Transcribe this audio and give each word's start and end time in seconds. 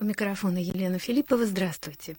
У 0.00 0.04
микрофона 0.04 0.56
Елена 0.56 0.98
Филиппова. 0.98 1.44
Здравствуйте. 1.44 2.16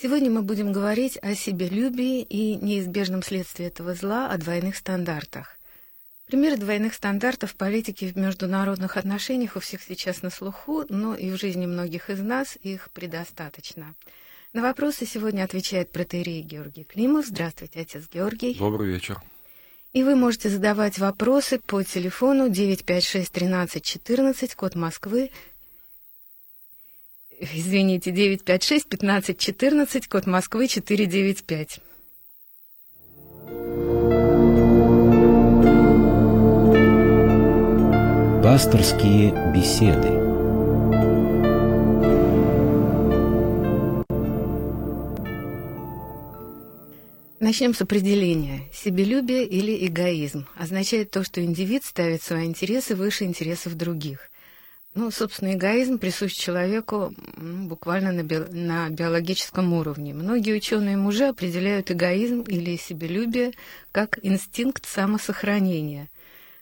Сегодня 0.00 0.30
мы 0.30 0.40
будем 0.40 0.72
говорить 0.72 1.18
о 1.20 1.34
себелюбии 1.34 2.22
и 2.22 2.54
неизбежном 2.54 3.22
следствии 3.22 3.66
этого 3.66 3.94
зла, 3.94 4.30
о 4.30 4.38
двойных 4.38 4.76
стандартах. 4.76 5.58
Примеры 6.26 6.56
двойных 6.56 6.94
стандартов 6.94 7.50
в 7.52 7.56
политике 7.56 8.06
в 8.06 8.16
международных 8.16 8.96
отношениях 8.96 9.56
у 9.56 9.60
всех 9.60 9.82
сейчас 9.82 10.22
на 10.22 10.30
слуху, 10.30 10.86
но 10.88 11.14
и 11.14 11.30
в 11.30 11.36
жизни 11.36 11.66
многих 11.66 12.08
из 12.08 12.20
нас 12.20 12.56
их 12.62 12.90
предостаточно. 12.92 13.94
На 14.54 14.62
вопросы 14.62 15.04
сегодня 15.04 15.44
отвечает 15.44 15.92
протеерей 15.92 16.40
Георгий 16.40 16.84
Климов. 16.84 17.26
Здравствуйте, 17.26 17.80
отец 17.80 18.08
Георгий. 18.10 18.54
Добрый 18.54 18.90
вечер. 18.90 19.20
И 19.92 20.02
вы 20.02 20.16
можете 20.16 20.48
задавать 20.48 20.98
вопросы 20.98 21.58
по 21.58 21.82
телефону 21.82 22.48
956 22.48 23.30
13 23.30 23.84
14, 23.84 24.54
код 24.54 24.74
Москвы 24.76 25.30
Извините, 27.38 28.12
956 28.12 28.88
15 28.88 29.38
14, 29.38 30.08
код 30.08 30.26
Москвы 30.26 30.68
495. 30.68 31.80
Пасторские 38.42 39.52
беседы. 39.54 40.08
Начнем 47.38 47.74
с 47.74 47.82
определения. 47.82 48.62
Себелюбие 48.72 49.44
или 49.44 49.86
эгоизм 49.86 50.46
означает 50.56 51.10
то, 51.10 51.22
что 51.22 51.44
индивид 51.44 51.84
ставит 51.84 52.22
свои 52.22 52.46
интересы 52.46 52.94
выше 52.94 53.24
интересов 53.24 53.74
других– 53.74 54.30
ну, 54.96 55.10
собственно, 55.10 55.52
эгоизм 55.52 55.98
присущ 55.98 56.32
человеку 56.32 57.14
буквально 57.36 58.12
на, 58.12 58.22
би 58.22 58.38
на 58.38 58.88
биологическом 58.88 59.74
уровне. 59.74 60.14
Многие 60.14 60.56
ученые 60.56 60.96
мужи 60.96 61.26
определяют 61.26 61.90
эгоизм 61.90 62.40
или 62.40 62.76
себелюбие 62.76 63.52
как 63.92 64.18
инстинкт 64.22 64.86
самосохранения. 64.86 66.08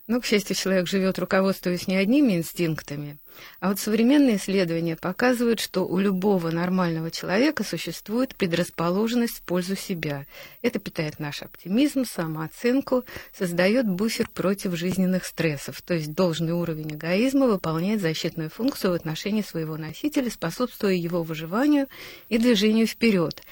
Но, 0.06 0.20
к 0.20 0.26
счастью, 0.26 0.54
человек 0.56 0.86
живет, 0.86 1.18
руководствуясь 1.18 1.88
не 1.88 1.96
одними 1.96 2.34
инстинктами, 2.34 3.18
а 3.60 3.68
вот 3.68 3.78
современные 3.78 4.36
исследования 4.36 4.96
показывают, 4.96 5.60
что 5.60 5.86
у 5.86 5.98
любого 5.98 6.50
нормального 6.50 7.10
человека 7.10 7.64
существует 7.64 8.34
предрасположенность 8.34 9.38
в 9.38 9.42
пользу 9.42 9.76
себя. 9.76 10.26
Это 10.62 10.78
питает 10.78 11.18
наш 11.18 11.42
оптимизм, 11.42 12.04
самооценку, 12.04 13.04
создает 13.36 13.86
буфер 13.86 14.28
против 14.28 14.76
жизненных 14.76 15.24
стрессов, 15.24 15.80
то 15.82 15.94
есть 15.94 16.12
должный 16.12 16.52
уровень 16.52 16.94
эгоизма 16.94 17.46
выполняет 17.46 18.00
защитную 18.00 18.50
функцию 18.50 18.92
в 18.92 18.94
отношении 18.94 19.42
своего 19.42 19.76
носителя, 19.76 20.30
способствуя 20.30 20.94
его 20.94 21.22
выживанию 21.22 21.86
и 22.28 22.38
движению 22.38 22.86
вперед. 22.86 23.42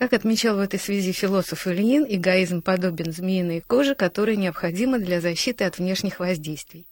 Как 0.00 0.14
отмечал 0.14 0.56
в 0.56 0.60
этой 0.60 0.80
связи 0.80 1.12
философ 1.12 1.66
Ильин, 1.66 2.06
эгоизм 2.08 2.62
подобен 2.62 3.12
змеиной 3.12 3.60
коже, 3.60 3.94
которая 3.94 4.34
необходима 4.34 4.98
для 4.98 5.20
защиты 5.20 5.64
от 5.64 5.76
внешних 5.76 6.20
воздействий. 6.20 6.86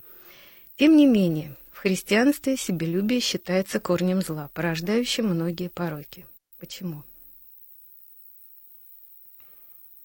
Тем 0.77 0.95
не 0.95 1.07
менее, 1.07 1.57
в 1.73 1.79
христианстве 1.79 2.59
себелюбие 2.59 3.21
считается 3.21 3.81
корнем 3.81 4.21
зла, 4.21 4.51
порождающим 4.53 5.29
многие 5.29 5.69
пороки. 5.69 6.27
Почему? 6.61 7.03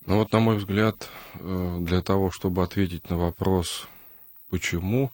Ну 0.06 0.20
вот, 0.20 0.32
на 0.32 0.40
мой 0.40 0.56
взгляд, 0.56 1.10
э, 1.34 1.78
для 1.82 2.02
того, 2.02 2.32
чтобы 2.32 2.64
ответить 2.64 3.10
на 3.10 3.18
вопрос 3.18 3.86
«почему?», 4.50 5.12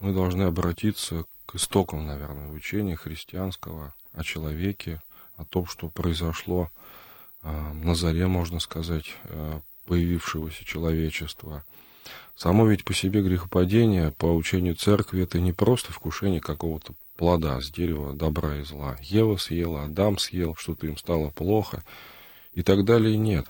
мы 0.00 0.14
должны 0.14 0.44
обратиться 0.44 1.26
к 1.44 1.56
истокам, 1.56 2.06
наверное, 2.06 2.48
учения 2.48 2.96
христианского 2.96 3.92
о 4.14 4.24
человеке, 4.24 5.02
о 5.36 5.44
том, 5.44 5.66
что 5.66 5.90
произошло 5.90 6.70
на 7.42 7.94
заре, 7.94 8.26
можно 8.26 8.60
сказать, 8.60 9.14
э, 9.24 9.60
появившегося 9.86 10.64
человечества. 10.64 11.64
Само 12.36 12.66
ведь 12.66 12.84
по 12.84 12.92
себе 12.92 13.22
грехопадение, 13.22 14.12
по 14.12 14.26
учению 14.26 14.74
церкви, 14.74 15.22
это 15.22 15.40
не 15.40 15.52
просто 15.52 15.92
вкушение 15.92 16.40
какого-то 16.40 16.94
плода 17.16 17.60
с 17.60 17.70
дерева 17.70 18.12
добра 18.12 18.56
и 18.56 18.62
зла. 18.62 18.96
Ева 19.00 19.36
съела, 19.36 19.84
Адам 19.84 20.18
съел, 20.18 20.54
что-то 20.56 20.86
им 20.86 20.98
стало 20.98 21.30
плохо 21.30 21.82
и 22.52 22.62
так 22.62 22.84
далее. 22.84 23.16
Нет. 23.16 23.46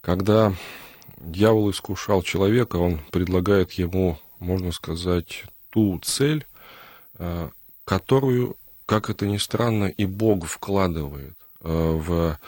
Когда 0.00 0.54
дьявол 1.18 1.70
искушал 1.70 2.22
человека, 2.22 2.76
он 2.76 3.00
предлагает 3.10 3.72
ему, 3.72 4.18
можно 4.38 4.70
сказать, 4.70 5.44
ту 5.70 5.98
цель, 6.00 6.46
э, 7.18 7.48
которую, 7.84 8.56
как 8.86 9.10
это 9.10 9.26
ни 9.26 9.38
странно, 9.38 9.86
и 9.86 10.04
Бог 10.04 10.46
вкладывает 10.46 11.34
э, 11.62 11.68
в 11.68 12.38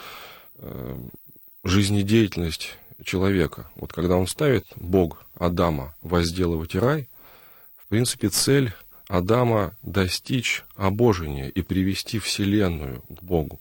жизнедеятельность 1.63 2.77
человека. 3.03 3.69
Вот 3.75 3.93
когда 3.93 4.17
он 4.17 4.27
ставит 4.27 4.65
Бог 4.75 5.25
Адама 5.35 5.95
возделывать 6.01 6.75
рай, 6.75 7.09
в 7.77 7.87
принципе, 7.87 8.29
цель 8.29 8.73
Адама 9.07 9.73
достичь 9.83 10.63
обожения 10.75 11.49
и 11.49 11.61
привести 11.61 12.19
Вселенную 12.19 13.01
к 13.07 13.23
Богу. 13.23 13.59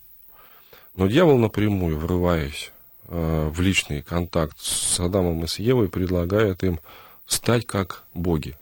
Но 0.97 1.07
дьявол 1.07 1.39
напрямую, 1.39 1.99
врываясь 1.99 2.73
э, 3.09 3.51
в 3.53 3.61
личный 3.61 4.03
контакт 4.03 4.59
с 4.59 4.99
Адамом 4.99 5.45
и 5.45 5.47
с 5.47 5.59
Евой, 5.59 5.89
предлагает 5.89 6.65
им 6.65 6.81
стать 7.27 7.67
как 7.67 8.05
боги. 8.15 8.57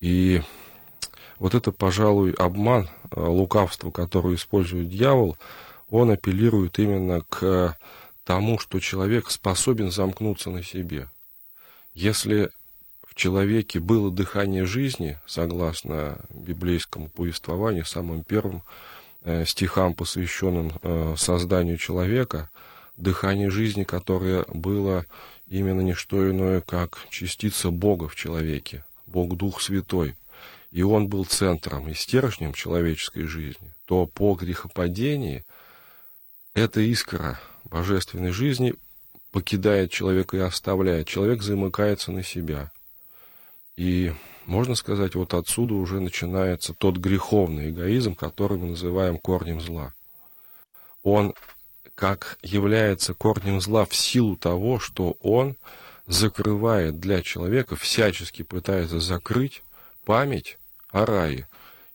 И 0.00 0.42
вот 1.38 1.54
это, 1.54 1.70
пожалуй, 1.70 2.32
обман, 2.32 2.90
э, 3.10 3.20
лукавство, 3.20 3.90
которое 3.90 4.34
использует 4.34 4.88
дьявол– 4.88 5.36
он 5.92 6.10
апеллирует 6.10 6.78
именно 6.78 7.20
к 7.20 7.76
тому, 8.24 8.58
что 8.58 8.80
человек 8.80 9.30
способен 9.30 9.90
замкнуться 9.90 10.48
на 10.48 10.62
себе. 10.62 11.10
Если 11.92 12.50
в 13.06 13.14
человеке 13.14 13.78
было 13.78 14.10
дыхание 14.10 14.64
жизни, 14.64 15.18
согласно 15.26 16.18
библейскому 16.30 17.10
повествованию, 17.10 17.84
самым 17.84 18.24
первым 18.24 18.62
э, 19.22 19.44
стихам, 19.44 19.92
посвященным 19.92 20.72
э, 20.80 21.14
созданию 21.18 21.76
человека, 21.76 22.48
дыхание 22.96 23.50
жизни, 23.50 23.84
которое 23.84 24.46
было 24.48 25.04
именно 25.46 25.82
не 25.82 25.92
что 25.92 26.30
иное, 26.30 26.62
как 26.62 27.06
частица 27.10 27.70
Бога 27.70 28.08
в 28.08 28.16
человеке, 28.16 28.86
Бог 29.06 29.36
Дух 29.36 29.60
Святой, 29.60 30.16
и 30.70 30.82
он 30.82 31.08
был 31.08 31.26
центром 31.26 31.86
и 31.90 31.92
стержнем 31.92 32.54
человеческой 32.54 33.24
жизни, 33.24 33.74
то 33.84 34.06
по 34.06 34.32
грехопадении– 34.32 35.44
эта 36.54 36.80
искра 36.80 37.40
божественной 37.64 38.30
жизни 38.30 38.74
покидает 39.30 39.90
человека 39.90 40.36
и 40.36 40.40
оставляет. 40.40 41.08
Человек 41.08 41.42
замыкается 41.42 42.12
на 42.12 42.22
себя. 42.22 42.70
И 43.76 44.12
можно 44.44 44.74
сказать, 44.74 45.14
вот 45.14 45.34
отсюда 45.34 45.74
уже 45.74 46.00
начинается 46.00 46.74
тот 46.74 46.98
греховный 46.98 47.70
эгоизм, 47.70 48.14
который 48.14 48.58
мы 48.58 48.68
называем 48.68 49.18
корнем 49.18 49.60
зла. 49.60 49.94
Он 51.02 51.34
как 51.94 52.38
является 52.42 53.14
корнем 53.14 53.60
зла 53.60 53.86
в 53.86 53.94
силу 53.94 54.36
того, 54.36 54.78
что 54.78 55.16
он 55.20 55.56
закрывает 56.06 57.00
для 57.00 57.22
человека, 57.22 57.76
всячески 57.76 58.42
пытается 58.42 59.00
закрыть 59.00 59.62
память 60.04 60.58
о 60.90 61.06
рае 61.06 61.48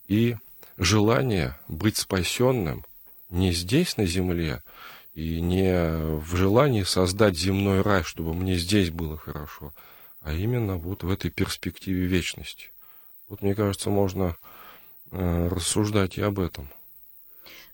и 0.08 0.36
желание 0.76 1.56
быть 1.68 1.96
спасенным 1.96 2.84
не 3.28 3.52
здесь, 3.52 3.96
на 3.96 4.06
земле, 4.06 4.62
и 5.14 5.40
не 5.40 6.20
в 6.20 6.36
желании 6.36 6.82
создать 6.82 7.36
земной 7.36 7.82
рай, 7.82 8.02
чтобы 8.04 8.34
мне 8.34 8.56
здесь 8.56 8.90
было 8.90 9.16
хорошо, 9.16 9.72
а 10.20 10.32
именно 10.32 10.76
вот 10.76 11.02
в 11.02 11.10
этой 11.10 11.30
перспективе 11.30 12.06
вечности. 12.06 12.70
Вот, 13.28 13.42
мне 13.42 13.54
кажется, 13.54 13.90
можно 13.90 14.36
э, 15.10 15.48
рассуждать 15.48 16.18
и 16.18 16.22
об 16.22 16.38
этом. 16.38 16.70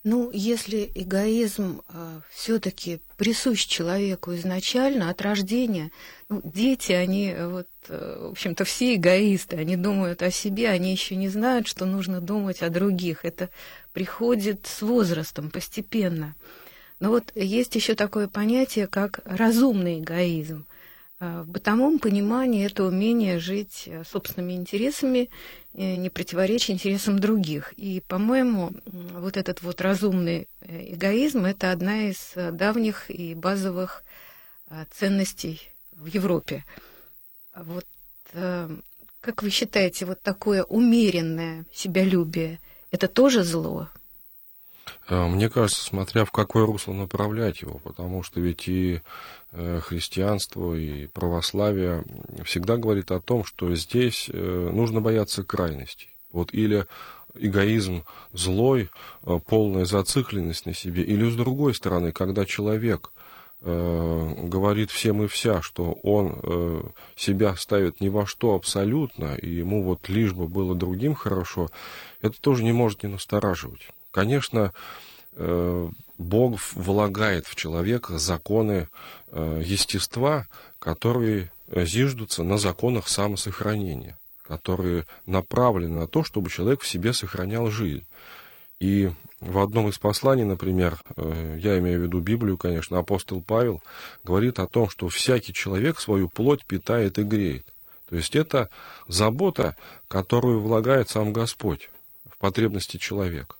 Ну, 0.04 0.30
если 0.32 0.92
эгоизм 0.94 1.80
э, 1.88 2.20
все-таки 2.30 3.00
присущ 3.16 3.64
человеку 3.64 4.34
изначально, 4.34 5.08
от 5.08 5.22
рождения, 5.22 5.90
ну, 6.28 6.42
дети, 6.44 6.92
они 6.92 7.30
э, 7.30 7.48
вот, 7.48 7.68
э, 7.88 8.26
в 8.28 8.32
общем-то, 8.32 8.66
все 8.66 8.96
эгоисты, 8.96 9.56
они 9.56 9.76
думают 9.76 10.22
о 10.22 10.30
себе, 10.30 10.68
они 10.68 10.92
еще 10.92 11.16
не 11.16 11.30
знают, 11.30 11.68
что 11.68 11.86
нужно 11.86 12.20
думать 12.20 12.60
о 12.62 12.68
других. 12.68 13.24
Это 13.24 13.48
приходит 13.94 14.66
с 14.66 14.82
возрастом 14.82 15.50
постепенно. 15.50 16.34
Но 17.00 17.08
вот 17.10 17.32
есть 17.34 17.74
еще 17.76 17.94
такое 17.94 18.28
понятие, 18.28 18.88
как 18.88 19.20
разумный 19.24 20.00
эгоизм. 20.00 20.66
А, 21.20 21.42
в 21.42 21.48
бытовом 21.48 21.98
понимании 22.00 22.66
это 22.66 22.84
умение 22.84 23.38
жить 23.38 23.84
э, 23.86 24.02
собственными 24.04 24.54
интересами, 24.54 25.30
э, 25.74 25.94
не 25.94 26.10
противоречия 26.10 26.72
интересам 26.72 27.20
других. 27.20 27.72
И, 27.76 28.02
по-моему, 28.08 28.72
вот 28.84 29.36
этот 29.36 29.62
вот 29.62 29.80
разумный 29.80 30.48
э, 30.60 30.94
эгоизм– 30.94 31.44
это 31.46 31.70
одна 31.70 32.10
из 32.10 32.32
давних 32.34 33.10
и 33.10 33.34
базовых 33.34 34.02
ценностей 34.90 35.60
в 35.92 36.06
Европе. 36.06 36.64
Вот 37.54 37.86
как 38.32 39.42
вы 39.42 39.50
считаете, 39.50 40.06
вот 40.06 40.20
такое 40.20 40.64
умеренное 40.64 41.64
себялюбие– 41.72 42.58
это 42.94 43.08
тоже 43.08 43.42
зло? 43.42 43.88
Э, 45.08 45.26
мне 45.26 45.50
кажется, 45.50 45.84
смотря 45.84 46.24
в 46.24 46.30
какое 46.30 46.64
русло 46.64 46.92
направлять 46.92 47.60
его, 47.60 47.80
потому 47.82 48.22
что 48.22 48.38
ведь 48.38 48.68
и 48.68 49.00
э, 49.50 49.80
христианство, 49.82 50.74
и 50.74 51.08
православие 51.08 52.04
всегда 52.44 52.76
говорит 52.76 53.10
о 53.10 53.20
том, 53.20 53.44
что 53.44 53.74
здесь 53.74 54.30
э, 54.32 54.70
нужно 54.72 55.00
бояться 55.00 55.42
крайностей. 55.42 56.10
Вот 56.30 56.54
или 56.54 56.86
эгоизм 57.34 58.04
злой, 58.32 58.90
полная 59.46 59.86
зацикленность 59.86 60.66
на 60.66 60.72
себе, 60.72 61.02
или 61.02 61.28
с 61.28 61.34
другой 61.34 61.74
стороны, 61.74 62.12
когда 62.12 62.44
человек 62.44 63.10
говорит 63.60 64.90
всем 64.90 65.22
и 65.22 65.26
вся, 65.26 65.62
что 65.62 65.92
он 66.02 66.92
себя 67.16 67.56
ставит 67.56 68.00
ни 68.00 68.08
во 68.08 68.26
что 68.26 68.54
абсолютно, 68.54 69.36
и 69.36 69.48
ему 69.48 69.82
вот 69.82 70.08
лишь 70.08 70.32
бы 70.32 70.48
было 70.48 70.74
другим 70.74 71.14
хорошо, 71.14 71.70
это 72.20 72.40
тоже 72.40 72.62
не 72.62 72.72
может 72.72 73.02
не 73.02 73.08
настораживать. 73.08 73.88
Конечно, 74.10 74.72
э, 75.32 75.88
Бог 76.18 76.60
влагает 76.74 77.46
в 77.46 77.54
человека 77.56 78.18
законы 78.18 78.88
э, 79.30 79.62
естества, 79.64 80.46
которые 80.78 81.50
зиждутся 81.68 82.44
на 82.44 82.58
законах 82.58 83.08
самосохранения, 83.08 84.18
которые 84.42 85.06
направлены 85.26 86.00
на 86.00 86.06
то, 86.06 86.22
чтобы 86.22 86.50
человек 86.50 86.82
в 86.82 86.86
себе 86.86 87.12
сохранял 87.12 87.70
жизнь. 87.70 88.06
И 88.78 89.10
в 89.44 89.58
одном 89.58 89.88
из 89.88 89.98
посланий, 89.98 90.44
например, 90.44 90.98
э, 91.16 91.58
я 91.60 91.78
имею 91.78 92.00
в 92.00 92.02
виду 92.04 92.20
Библию, 92.20 92.56
конечно, 92.56 92.98
апостол 92.98 93.42
Павел 93.42 93.82
говорит 94.22 94.58
о 94.58 94.66
том, 94.66 94.88
что 94.88 95.08
всякий 95.08 95.52
человек 95.52 96.00
свою 96.00 96.28
плоть 96.28 96.64
питает 96.64 97.18
и 97.18 97.24
греет. 97.24 97.66
То 98.08 98.16
есть 98.16 98.34
это 98.34 98.70
забота, 99.06 99.76
которую 100.08 100.60
влагает 100.60 101.10
сам 101.10 101.32
Господь 101.32 101.90
в 102.28 102.38
потребности 102.38 102.96
человека. 102.96 103.56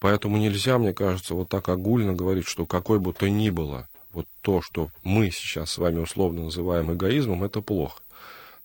Поэтому 0.00 0.36
нельзя, 0.36 0.78
мне 0.78 0.92
кажется, 0.92 1.34
вот 1.34 1.48
так 1.48 1.68
огульно 1.68 2.14
говорить, 2.14 2.48
что 2.48 2.66
какой 2.66 2.98
бы 2.98 3.12
то 3.12 3.28
ни 3.28 3.50
было, 3.50 3.88
вот 4.12 4.26
то, 4.40 4.62
что 4.62 4.88
мы 5.04 5.30
сейчас 5.30 5.70
с 5.70 5.78
вами 5.78 6.00
условно 6.00 6.44
называем 6.44 6.92
эгоизмом, 6.92 7.44
это 7.44 7.60
плохо. 7.60 8.00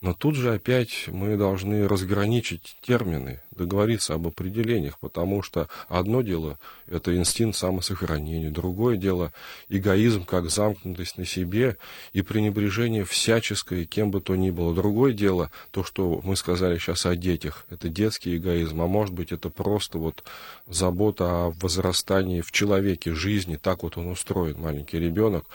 Но 0.01 0.13
тут 0.13 0.35
же 0.35 0.53
опять 0.53 1.09
мы 1.09 1.35
должны 1.35 1.85
разграничить 1.85 2.77
термины, 2.81 3.41
договориться 3.51 4.13
об 4.13 4.27
определениях, 4.27 4.97
потому 4.99 5.41
что 5.41 5.67
одно 5.89 6.21
дело– 6.21 6.57
это 6.87 7.13
инстинкт 7.17 7.57
самосохранения, 7.57 8.49
другое 8.49 8.95
дело– 8.95 9.33
эгоизм 9.69 10.23
как 10.23 10.49
замкнутость 10.49 11.17
на 11.17 11.25
себе 11.25 11.77
и 12.13 12.21
пренебрежение 12.21 13.03
всяческое, 13.03 13.83
кем 13.83 14.09
бы 14.09 14.21
то 14.21 14.37
ни 14.37 14.51
было. 14.51 14.73
Другое 14.73 15.11
дело– 15.11 15.51
то, 15.71 15.83
что 15.83 16.21
мы 16.23 16.37
сказали 16.37 16.77
сейчас 16.77 17.05
о 17.05 17.17
детях, 17.17 17.65
это 17.69 17.89
детский 17.89 18.37
эгоизм, 18.37 18.81
а 18.81 18.87
может 18.87 19.13
быть 19.13 19.33
это 19.33 19.49
просто 19.49 19.97
вот 19.97 20.23
забота 20.65 21.25
о 21.25 21.53
возрастании 21.59 22.39
в 22.39 22.53
человеке, 22.53 23.13
жизни, 23.13 23.57
так 23.57 23.83
вот 23.83 23.97
он 23.97 24.07
устроен, 24.07 24.61
маленький 24.61 24.97
ребенок, 24.97 25.45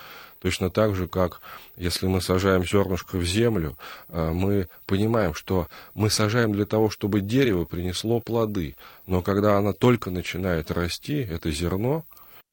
Точно 0.45 0.69
так 0.69 0.95
же, 0.95 1.09
как 1.09 1.41
если 1.75 2.07
мы 2.07 2.21
сажаем 2.21 2.67
зернышко 2.67 3.17
в 3.17 3.25
землю, 3.25 3.79
э, 4.11 4.31
мы 4.31 4.69
понимаем, 4.85 5.33
что 5.33 5.69
мы 5.95 6.11
сажаем 6.11 6.53
для 6.53 6.67
того, 6.67 6.91
чтобы 6.91 7.23
дерево 7.23 7.65
принесло 7.65 8.21
плоды. 8.21 8.77
Но 9.07 9.23
когда 9.23 9.57
оно 9.57 9.73
только 9.73 10.11
начинает 10.11 10.71
расти, 10.71 11.15
это 11.15 11.51
зерно 11.51 12.05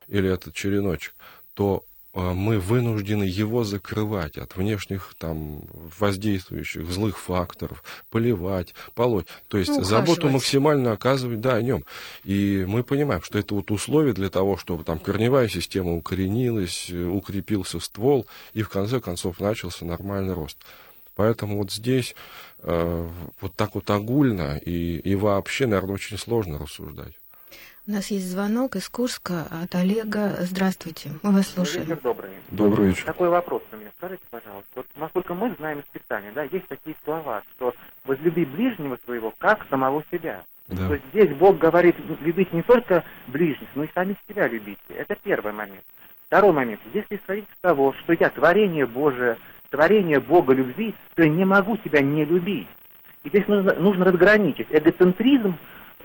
или 0.07 0.29
этот 0.29 0.53
череночек, 0.53 1.13
то 1.53 1.83
мы 2.13 2.59
вынуждены 2.59 3.23
его 3.23 3.63
закрывать 3.63 4.37
от 4.37 4.55
внешних 4.57 5.15
там 5.17 5.61
воздействующих 5.99 6.89
злых 6.91 7.17
факторов, 7.17 7.83
поливать, 8.09 8.73
полоть. 8.95 9.27
То 9.47 9.57
есть 9.57 9.69
ну, 9.69 9.83
заботу 9.83 10.29
максимально 10.29 10.91
оказывать, 10.91 11.39
да, 11.39 11.55
о 11.55 11.61
нем. 11.61 11.85
И 12.23 12.65
мы 12.67 12.83
понимаем, 12.83 13.21
что 13.23 13.39
это 13.39 13.55
вот 13.55 13.71
условие 13.71 14.13
для 14.13 14.29
того, 14.29 14.57
чтобы 14.57 14.83
там 14.83 14.99
корневая 14.99 15.47
система 15.47 15.93
укоренилась, 15.95 16.91
укрепился 16.91 17.79
ствол, 17.79 18.27
и 18.53 18.61
в 18.61 18.69
конце 18.69 18.99
концов 18.99 19.39
начался 19.39 19.85
нормальный 19.85 20.33
рост. 20.33 20.57
Поэтому 21.15 21.57
вот 21.57 21.71
здесь 21.71 22.15
э, 22.59 23.09
вот 23.39 23.53
так 23.55 23.75
вот 23.75 23.89
огульно 23.89 24.57
и, 24.57 24.97
и 24.97 25.15
вообще, 25.15 25.67
наверное, 25.67 25.95
очень 25.95 26.17
сложно 26.17 26.57
рассуждать. 26.57 27.20
У 27.87 27.91
нас 27.91 28.11
есть 28.11 28.29
звонок 28.29 28.75
из 28.75 28.87
Курска 28.89 29.47
от 29.49 29.73
Олега. 29.73 30.35
Здравствуйте, 30.41 31.09
мы 31.23 31.31
вас 31.31 31.47
слушаем. 31.47 31.87
Вечер 31.87 31.99
добрый. 32.03 32.29
Добрый 32.51 32.89
вечер. 32.89 33.05
Такой 33.05 33.29
вопрос 33.29 33.63
у 33.71 33.75
меня. 33.75 33.89
Скажите, 33.97 34.21
пожалуйста, 34.29 34.69
вот 34.75 34.85
насколько 34.97 35.33
мы 35.33 35.55
знаем 35.57 35.79
из 35.79 35.85
Писания, 35.85 36.31
да, 36.35 36.43
есть 36.43 36.67
такие 36.67 36.95
слова, 37.03 37.41
что 37.55 37.73
возлюби 38.05 38.45
ближнего 38.45 38.99
своего, 39.03 39.33
как 39.35 39.65
самого 39.67 40.03
себя. 40.11 40.43
Да. 40.67 40.89
То 40.89 40.93
есть 40.93 41.05
здесь 41.11 41.31
Бог 41.31 41.57
говорит 41.57 41.95
любить 42.21 42.53
не 42.53 42.61
только 42.61 43.03
ближних, 43.25 43.67
но 43.73 43.85
и 43.85 43.89
самих 43.95 44.17
себя 44.29 44.47
любите. 44.47 44.79
Это 44.89 45.15
первый 45.15 45.51
момент. 45.51 45.83
Второй 46.27 46.53
момент. 46.53 46.81
Если 46.93 47.15
исходить 47.15 47.45
из 47.45 47.61
того, 47.61 47.93
что 47.93 48.13
я 48.13 48.29
творение 48.29 48.85
Божие, 48.85 49.37
творение 49.71 50.19
Бога 50.19 50.53
любви, 50.53 50.93
то 51.15 51.23
я 51.23 51.29
не 51.29 51.45
могу 51.45 51.77
себя 51.77 52.01
не 52.01 52.25
любить. 52.25 52.67
И 53.23 53.29
здесь 53.29 53.47
нужно, 53.47 53.73
нужно 53.73 54.05
разграничить 54.05 54.67
эгоцентризм 54.69 55.55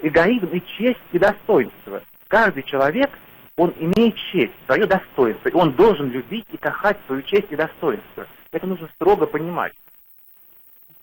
эгоизм 0.02 0.46
и 0.46 0.62
честь 0.76 1.00
и 1.12 1.18
достоинство. 1.18 2.02
Каждый 2.28 2.62
человек, 2.62 3.10
он 3.56 3.72
имеет 3.78 4.16
честь, 4.32 4.52
свое 4.66 4.86
достоинство, 4.86 5.48
и 5.48 5.54
он 5.54 5.72
должен 5.72 6.10
любить 6.10 6.46
и 6.52 6.56
кахать 6.56 6.98
свою 7.06 7.22
честь 7.22 7.50
и 7.50 7.56
достоинство. 7.56 8.26
Это 8.52 8.66
нужно 8.66 8.88
строго 8.94 9.26
понимать. 9.26 9.72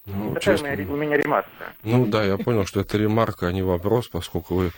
Ну, 0.05 0.33
Такая 0.33 0.57
честно, 0.57 0.93
у 0.93 0.97
меня 0.97 1.15
ремарка. 1.15 1.73
Ну 1.83 2.05
да, 2.05 2.23
я 2.23 2.37
понял, 2.37 2.65
что 2.65 2.81
это 2.81 2.97
ремарка, 2.97 3.47
а 3.47 3.53
не 3.53 3.61
вопрос, 3.61 4.09
поскольку 4.09 4.55
вы, 4.55 4.71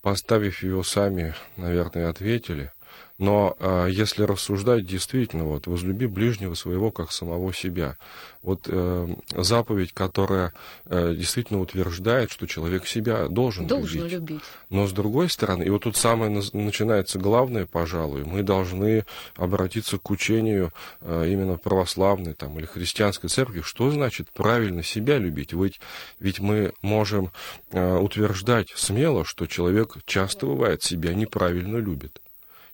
поставив 0.00 0.62
его 0.62 0.82
сами, 0.82 1.34
наверное, 1.56 2.08
ответили. 2.08 2.72
Но 3.20 3.54
э, 3.60 3.88
если 3.90 4.22
рассуждать 4.22 4.86
действительно, 4.86 5.44
вот, 5.44 5.66
возлюби 5.66 6.06
ближнего 6.06 6.54
своего, 6.54 6.90
как 6.90 7.12
самого 7.12 7.52
себя. 7.52 7.98
Вот 8.42 8.62
э, 8.66 9.08
заповедь, 9.36 9.92
которая 9.92 10.54
э, 10.86 11.14
действительно 11.14 11.60
утверждает, 11.60 12.30
что 12.30 12.46
человек 12.46 12.86
себя 12.86 13.28
должен, 13.28 13.66
должен 13.66 14.04
любить. 14.04 14.12
любить. 14.12 14.42
Но 14.70 14.86
с 14.86 14.92
другой 14.92 15.28
стороны, 15.28 15.64
и 15.64 15.68
вот 15.68 15.82
тут 15.82 15.98
самое 15.98 16.30
начинается 16.54 17.18
главное, 17.18 17.66
пожалуй, 17.66 18.24
мы 18.24 18.42
должны 18.42 19.04
обратиться 19.36 19.98
к 19.98 20.08
учению 20.08 20.72
э, 21.02 21.28
именно 21.28 21.58
православной 21.58 22.32
там, 22.32 22.58
или 22.58 22.64
христианской 22.64 23.28
церкви, 23.28 23.60
что 23.60 23.90
значит 23.90 24.30
правильно 24.30 24.82
себя 24.82 25.18
любить. 25.18 25.52
Ведь, 25.52 25.78
ведь 26.20 26.40
мы 26.40 26.72
можем 26.80 27.32
э, 27.70 27.98
утверждать 27.98 28.70
смело, 28.74 29.26
что 29.26 29.44
человек 29.44 29.98
часто 30.06 30.46
бывает 30.46 30.82
себя 30.82 31.12
неправильно 31.12 31.76
любит. 31.76 32.18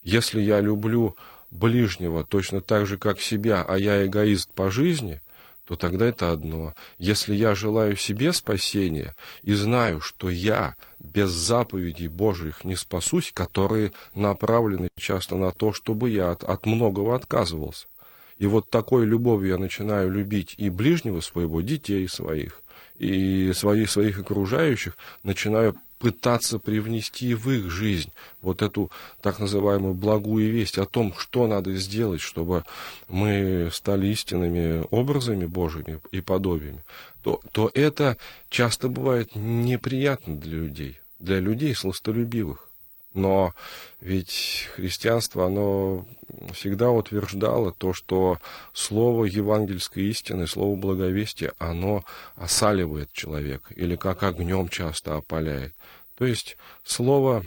Если 0.07 0.39
я 0.39 0.61
люблю 0.61 1.17
ближнего 1.51 2.23
точно 2.23 2.61
так 2.61 2.87
же, 2.87 2.97
как 2.97 3.19
себя, 3.19 3.65
а 3.67 3.77
я 3.77 4.05
эгоист 4.05 4.53
по 4.53 4.71
жизни, 4.71 5.19
то 5.65 5.75
тогда 5.75 6.05
это 6.05 6.31
одно. 6.31 6.73
Если 6.97 7.35
я 7.35 7.55
желаю 7.55 7.97
себе 7.97 8.31
спасения 8.31 9.17
и 9.43 9.53
знаю, 9.53 9.99
что 9.99 10.29
я 10.29 10.77
без 10.97 11.31
заповедей 11.31 12.07
Божьих 12.07 12.63
не 12.63 12.77
спасусь, 12.77 13.33
которые 13.33 13.91
направлены 14.15 14.87
часто 14.97 15.35
на 15.35 15.51
то, 15.51 15.73
чтобы 15.73 16.09
я 16.09 16.31
от, 16.31 16.45
от 16.45 16.65
многого 16.65 17.13
отказывался. 17.13 17.87
И 18.37 18.45
вот 18.45 18.69
такой 18.69 19.05
любовью 19.05 19.49
я 19.49 19.57
начинаю 19.57 20.09
любить 20.09 20.55
и 20.57 20.69
ближнего 20.69 21.19
своего, 21.19 21.59
детей 21.59 22.07
своих, 22.07 22.61
и 22.97 23.51
своих, 23.53 23.91
своих 23.91 24.19
окружающих, 24.19 24.95
начинаю 25.23 25.75
пытаться 25.99 26.59
привнести 26.59 27.33
в 27.33 27.49
их 27.49 27.69
жизнь 27.71 28.11
вот 28.41 28.61
эту 28.61 28.91
так 29.21 29.39
называемую 29.39 29.93
благую 29.93 30.51
весть 30.51 30.77
о 30.77 30.85
том, 30.85 31.13
что 31.17 31.47
надо 31.47 31.75
сделать, 31.75 32.21
чтобы 32.21 32.63
мы 33.07 33.69
стали 33.73 34.07
истинными 34.07 34.85
образами 34.91 35.45
Божьими 35.45 35.99
и 36.11 36.21
подобиями, 36.21 36.83
то, 37.23 37.41
то 37.51 37.71
это 37.73 38.17
часто 38.49 38.89
бывает 38.89 39.35
неприятно 39.35 40.35
для 40.35 40.57
людей, 40.59 40.99
для 41.19 41.39
людей 41.39 41.73
сластолюбивых. 41.75 42.66
Но 43.17 43.55
ведь 43.99 44.69
христианство, 44.75 45.47
оно 45.47 46.05
всегда 46.53 46.91
утверждало 46.91 47.71
то, 47.71 47.91
что 47.93 48.37
слово 48.73 49.25
евангельской 49.25 50.03
истины, 50.03 50.45
слово 50.45 50.75
благовестия, 50.75 51.53
оно 51.57 52.05
осаливает 52.35 53.11
человека 53.13 53.73
или 53.73 53.95
как 53.95 54.21
огнем 54.21 54.69
часто 54.69 55.15
опаляет. 55.15 55.73
То 56.15 56.25
есть 56.25 56.57
слово, 56.83 57.43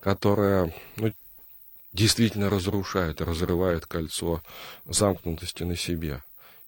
которое 0.00 0.74
ну, 0.96 1.12
действительно 1.92 2.48
разрушает, 2.48 3.20
разрывает 3.20 3.84
кольцо 3.84 4.42
замкнутости 4.86 5.62
на 5.64 5.76
себе. 5.76 6.22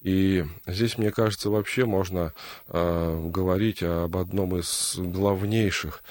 И 0.04 0.44
здесь, 0.66 0.98
мне 0.98 1.10
кажется, 1.10 1.48
вообще 1.48 1.86
можно 1.86 2.34
э, 2.68 3.28
говорить 3.30 3.82
об 3.82 4.18
одном 4.18 4.54
из 4.54 4.96
главнейших 4.98 6.04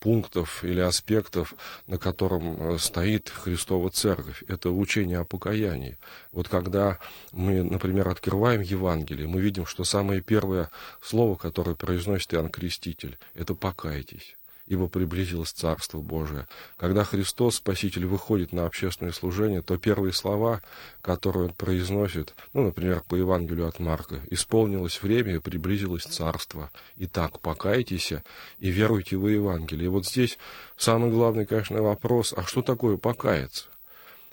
пунктов 0.00 0.64
или 0.64 0.80
аспектов, 0.80 1.54
на 1.86 1.98
котором 1.98 2.74
э, 2.74 2.78
стоит 2.78 3.28
Христова 3.28 3.90
Церковь. 3.90 4.42
Это 4.48 4.70
учение 4.70 5.18
о 5.18 5.24
покаянии. 5.24 5.98
Вот 6.32 6.48
когда 6.48 6.98
мы, 7.32 7.62
например, 7.62 8.08
открываем 8.08 8.60
Евангелие, 8.60 9.28
мы 9.28 9.40
видим, 9.40 9.66
что 9.66 9.84
самое 9.84 10.20
первое 10.20 10.70
слово, 11.00 11.36
которое 11.36 11.76
произносит 11.76 12.34
Иоанн 12.34 12.48
Креститель, 12.48 13.18
это 13.34 13.54
«покайтесь». 13.54 14.36
Ибо 14.66 14.88
приблизилось 14.88 15.50
Царство 15.50 16.00
Божие. 16.00 16.46
Когда 16.76 17.04
Христос, 17.04 17.56
Спаситель, 17.56 18.06
выходит 18.06 18.52
на 18.52 18.66
общественное 18.66 19.12
служение, 19.12 19.62
то 19.62 19.76
первые 19.76 20.12
слова, 20.12 20.62
которые 21.02 21.46
он 21.46 21.52
произносит, 21.52 22.34
ну, 22.52 22.64
например, 22.64 23.02
по 23.08 23.14
Евангелию 23.14 23.68
от 23.68 23.78
Марка, 23.78 24.20
«Исполнилось 24.30 25.02
время 25.02 25.36
и 25.36 25.38
приблизилось 25.38 26.04
Царство. 26.04 26.70
Итак, 26.96 27.40
покайтесь 27.40 28.12
и 28.58 28.70
веруйте 28.70 29.16
в 29.16 29.28
Евангелие». 29.28 29.86
И 29.86 29.88
вот 29.88 30.06
здесь 30.06 30.38
самый 30.76 31.10
главный, 31.10 31.46
конечно, 31.46 31.82
вопрос, 31.82 32.32
а 32.36 32.42
что 32.44 32.62
такое 32.62 32.96
покаяться? 32.96 33.66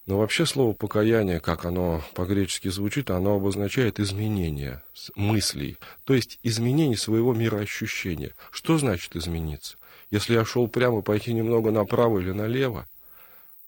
Но 0.07 0.17
вообще 0.17 0.45
слово 0.45 0.73
покаяние, 0.73 1.39
как 1.39 1.63
оно 1.63 2.03
по-гречески 2.15 2.69
звучит, 2.69 3.11
оно 3.11 3.35
обозначает 3.35 3.99
изменение 3.99 4.81
мыслей, 5.15 5.77
то 6.05 6.15
есть 6.15 6.39
изменение 6.41 6.97
своего 6.97 7.33
мироощущения. 7.33 8.33
Что 8.49 8.77
значит 8.77 9.15
измениться? 9.15 9.77
Если 10.11 10.33
я 10.33 10.45
шел 10.45 10.67
прямо, 10.67 11.01
пойти 11.01 11.33
немного 11.33 11.71
направо 11.71 12.19
или 12.19 12.31
налево, 12.31 12.87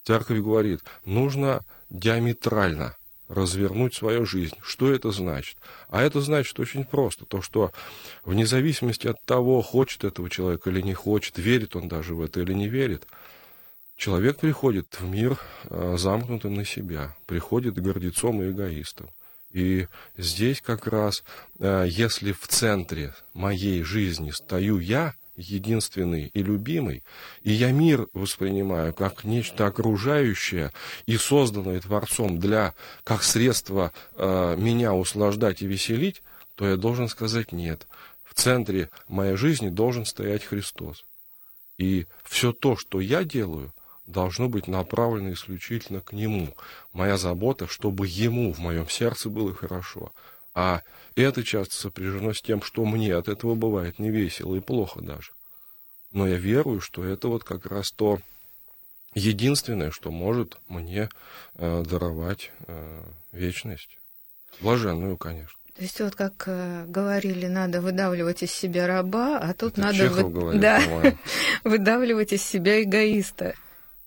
церковь 0.04 0.40
говорит, 0.40 0.80
нужно 1.04 1.64
диаметрально 1.90 2.96
развернуть 3.28 3.94
свою 3.94 4.26
жизнь. 4.26 4.56
Что 4.62 4.92
это 4.92 5.10
значит? 5.10 5.56
А 5.88 6.02
это 6.02 6.20
значит 6.20 6.60
очень 6.60 6.84
просто. 6.84 7.24
То, 7.24 7.40
что 7.40 7.72
вне 8.24 8.46
зависимости 8.46 9.06
от 9.06 9.22
того, 9.24 9.62
хочет 9.62 10.04
этого 10.04 10.28
человека 10.28 10.68
или 10.68 10.82
не 10.82 10.94
хочет, 10.94 11.38
верит 11.38 11.74
он 11.74 11.88
даже 11.88 12.14
в 12.14 12.20
это 12.20 12.40
или 12.40 12.52
не 12.52 12.68
верит, 12.68 13.06
человек 13.96 14.38
приходит 14.38 15.00
в 15.00 15.08
мир 15.08 15.38
э, 15.64 15.96
замкнутым 15.96 16.54
на 16.54 16.66
себя, 16.66 17.16
приходит 17.26 17.82
гордецом 17.82 18.42
и 18.42 18.50
эгоистом. 18.50 19.08
И 19.52 19.86
здесь 20.18 20.60
как 20.60 20.86
раз, 20.86 21.24
э, 21.60 21.86
если 21.88 22.32
в 22.32 22.46
центре 22.46 23.14
моей 23.32 23.82
жизни 23.82 24.32
стою 24.32 24.78
я, 24.80 25.14
единственный 25.36 26.30
и 26.32 26.42
любимый, 26.42 27.02
и 27.42 27.52
я 27.52 27.72
мир 27.72 28.08
воспринимаю 28.12 28.94
как 28.94 29.24
нечто 29.24 29.66
окружающее 29.66 30.72
и 31.06 31.16
созданное 31.16 31.80
Творцом 31.80 32.38
для, 32.38 32.74
как 33.02 33.22
средство 33.22 33.92
э, 34.16 34.56
меня 34.56 34.94
услаждать 34.94 35.62
и 35.62 35.66
веселить, 35.66 36.22
то 36.54 36.68
я 36.68 36.76
должен 36.76 37.08
сказать 37.08 37.52
нет. 37.52 37.86
В 38.24 38.34
центре 38.34 38.90
моей 39.08 39.36
жизни 39.36 39.68
должен 39.68 40.04
стоять 40.04 40.44
Христос. 40.44 41.04
И 41.78 42.06
все 42.24 42.52
то, 42.52 42.76
что 42.76 43.00
я 43.00 43.24
делаю, 43.24 43.72
должно 44.06 44.48
быть 44.48 44.68
направлено 44.68 45.32
исключительно 45.32 46.00
к 46.00 46.12
Нему. 46.12 46.54
Моя 46.92 47.16
забота, 47.16 47.66
чтобы 47.66 48.06
Ему 48.06 48.52
в 48.52 48.58
моем 48.58 48.88
сердце 48.88 49.28
было 49.28 49.54
хорошо. 49.54 50.12
А 50.54 50.82
это 51.16 51.42
часто 51.42 51.74
сопряжено 51.74 52.32
с 52.32 52.40
тем, 52.40 52.62
что 52.62 52.84
мне 52.84 53.14
от 53.14 53.28
этого 53.28 53.54
бывает 53.54 53.98
не 53.98 54.10
весело 54.10 54.54
и 54.54 54.60
плохо 54.60 55.00
даже. 55.00 55.32
Но 56.12 56.28
я 56.28 56.36
верую, 56.36 56.80
что 56.80 57.04
это 57.04 57.28
вот 57.28 57.42
как 57.44 57.66
раз 57.66 57.90
то 57.90 58.20
единственное, 59.14 59.90
что 59.90 60.10
может 60.10 60.58
мне 60.68 61.08
э, 61.56 61.82
даровать 61.84 62.52
э, 62.66 63.02
вечность. 63.32 63.98
Блаженную, 64.60 65.16
конечно. 65.16 65.58
То 65.76 65.82
есть 65.82 66.00
вот 66.00 66.14
как 66.14 66.44
э, 66.46 66.84
говорили, 66.86 67.46
надо 67.46 67.80
выдавливать 67.80 68.44
из 68.44 68.52
себя 68.52 68.86
раба, 68.86 69.38
а 69.38 69.54
тут 69.54 69.72
Это 69.72 69.80
надо 69.80 69.98
Чехов 69.98 70.22
вы... 70.22 70.30
говорит, 70.30 70.60
да, 70.62 70.80
по-моему. 70.80 71.18
выдавливать 71.64 72.32
из 72.32 72.44
себя 72.44 72.80
эгоиста. 72.80 73.54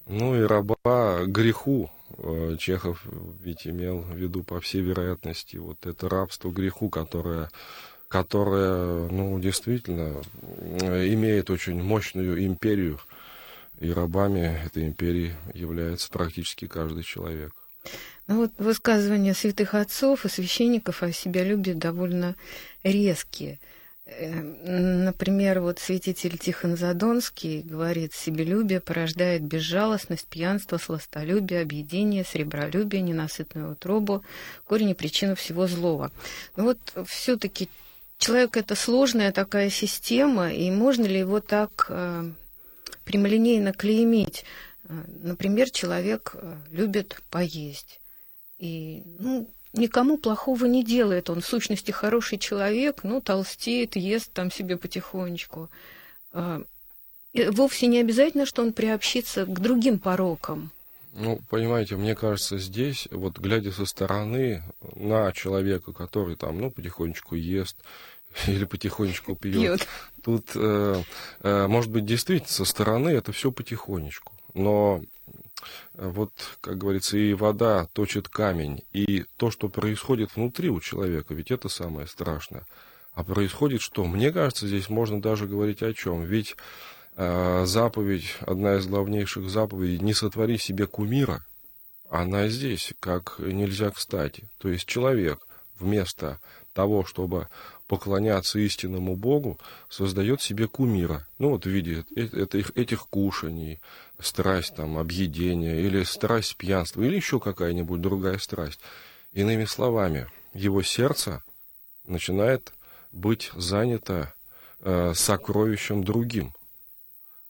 Ну 0.06 0.42
и 0.42 0.46
раба 0.46 1.26
греху. 1.26 1.92
Э, 2.18 2.56
Чехов 2.60 3.04
ведь 3.42 3.68
имел 3.68 4.00
в 4.00 4.16
виду, 4.16 4.44
по 4.44 4.60
всей 4.60 4.82
вероятности, 4.82 5.58
вот 5.58 5.86
это 5.86 6.10
рабство 6.10 6.52
греху, 6.52 6.90
которое, 6.90 7.50
которое 8.08 9.10
ну, 9.10 9.40
действительно 9.40 10.22
э, 10.46 11.14
имеет 11.14 11.50
очень 11.50 11.82
мощную 11.82 12.46
империю, 12.46 13.00
и 13.80 13.92
рабами 13.92 14.60
этой 14.66 14.88
империи 14.88 15.36
является 15.54 16.10
практически 16.10 16.66
каждый 16.68 17.04
человек. 17.04 17.54
Ну 18.28 18.38
вот 18.38 18.52
высказывания 18.58 19.34
святых 19.34 19.76
отцов 19.76 20.26
и 20.26 20.30
священников 20.30 21.04
о 21.04 21.12
себялюбии 21.12 21.74
довольно 21.74 22.36
резкие– 22.84 23.60
например, 24.64 25.60
вот 25.60 25.80
святитель 25.80 26.38
Тихон 26.38 26.78
Задонский 26.78 27.62
говорит, 27.62 28.14
себелюбие 28.14 28.80
порождает 28.80 29.44
безжалостность, 29.44 30.28
пьянство, 30.28 30.78
сластолюбие, 30.78 31.62
объедение, 31.62 32.24
сребролюбие, 32.24 33.02
ненасытную 33.02 33.74
утробу, 33.74 34.24
корень 34.66 34.92
и 34.92 34.94
причина 34.94 35.36
всего 35.36 35.68
злого. 35.68 36.12
Но 36.56 36.64
вот 36.64 36.80
все-таки 37.06 37.70
человек 38.18 38.56
это 38.58 38.76
сложная 38.76 39.32
такая 39.32 39.70
система, 39.70 40.54
и 40.54 40.72
можно 40.72 41.04
ли 41.04 41.20
его 41.20 41.42
так 41.42 41.88
э, 41.90 42.32
прямолинейно 43.04 43.74
клеймить? 43.74 44.46
Э, 44.88 45.04
например, 45.22 45.70
человек 45.70 46.32
э, 46.34 46.56
любит 46.72 47.22
поесть. 47.30 48.00
И, 48.58 49.04
ну, 49.20 49.50
никому 49.74 50.18
плохого 50.18 50.66
не 50.66 50.84
делает. 50.84 51.30
Он 51.30 51.42
в 51.42 51.46
сущности 51.46 51.92
хороший 51.92 52.38
человек, 52.38 53.04
ну, 53.04 53.22
толстеет, 53.22 53.96
ест 53.96 54.32
там 54.34 54.52
себе 54.52 54.78
потихонечку. 54.78 55.70
А, 56.34 56.62
и 57.34 57.46
вовсе 57.50 57.88
не 57.88 58.00
обязательно, 58.00 58.46
что 58.46 58.62
он 58.62 58.74
приобщится 58.74 59.46
к 59.46 59.60
другим 59.60 60.00
порокам. 60.00 60.72
Ну, 61.14 61.40
понимаете, 61.50 61.96
мне 61.96 62.16
кажется, 62.16 62.60
здесь, 62.60 63.08
вот 63.10 63.40
глядя 63.40 63.72
со 63.72 63.86
стороны 63.86 64.64
на 64.96 65.32
человека, 65.32 65.92
который 65.92 66.36
там, 66.36 66.60
ну, 66.60 66.70
потихонечку 66.70 67.36
ест 67.36 67.78
или 68.48 68.66
потихонечку 68.66 69.36
пьет, 69.36 69.80
пьет. 69.80 69.88
тут, 70.24 70.52
э, 70.54 71.02
э, 71.42 71.68
может 71.68 71.92
быть, 71.92 72.06
действительно 72.06 72.52
со 72.52 72.66
стороны 72.66 73.10
это 73.10 73.32
все 73.32 73.52
потихонечку. 73.52 74.34
Но 74.54 75.02
вот, 75.94 76.32
как 76.62 76.78
говорится, 76.78 77.18
и 77.18 77.34
вода 77.34 77.88
точит 77.94 78.30
камень, 78.30 78.84
и 78.94 79.26
то, 79.38 79.52
что 79.52 79.70
происходит 79.70 80.36
внутри 80.36 80.70
у 80.70 80.80
человека, 80.80 81.34
ведь 81.34 81.52
это 81.52 81.70
самое 81.70 82.08
страшное. 82.08 82.66
А 83.14 83.24
происходит 83.24 83.82
что? 83.82 84.06
Мне 84.06 84.32
кажется, 84.32 84.68
здесь 84.68 84.90
можно 84.90 85.20
даже 85.20 85.48
говорить 85.48 85.82
о 85.82 85.94
чем. 85.94 86.24
Ведь 86.24 86.56
э, 87.16 87.64
заповедь, 87.66 88.36
одна 88.42 88.76
из 88.76 88.86
главнейших 88.86 89.50
заповедей, 89.50 89.98
не 90.00 90.14
сотвори 90.14 90.60
себе 90.60 90.86
кумира, 90.86 91.44
она 92.10 92.48
здесь 92.48 92.94
как 93.00 93.40
нельзя 93.40 93.90
кстати. 93.90 94.48
То 94.60 94.70
есть 94.70 94.86
человек 94.86 95.48
вместо 95.80 96.40
того, 96.74 97.06
чтобы 97.06 97.50
поклоняться 97.88 98.60
истинному 98.60 99.16
Богу, 99.16 99.60
создает 99.90 100.42
себе 100.42 100.68
кумира. 100.68 101.26
Ну, 101.40 101.52
вот 101.52 101.66
в 101.66 101.70
виде 101.70 102.06
этих, 102.16 102.72
этих 102.76 103.08
кушаний, 103.08 103.80
страсть 104.20 104.76
там, 104.76 104.98
объедения, 104.98 105.82
или 105.82 106.04
страсть 106.04 106.58
пьянства, 106.58 107.02
или 107.02 107.16
еще 107.16 107.40
какая-нибудь 107.40 108.02
другая 108.02 108.38
страсть. 108.38 108.80
Иными 109.34 109.66
словами, 109.66 110.28
его 110.54 110.82
сердце 110.82 111.44
начинает 112.06 112.74
быть 113.12 113.52
занято 113.56 114.34
э, 114.82 115.14
сокровищем 115.16 116.04
другим. 116.04 116.54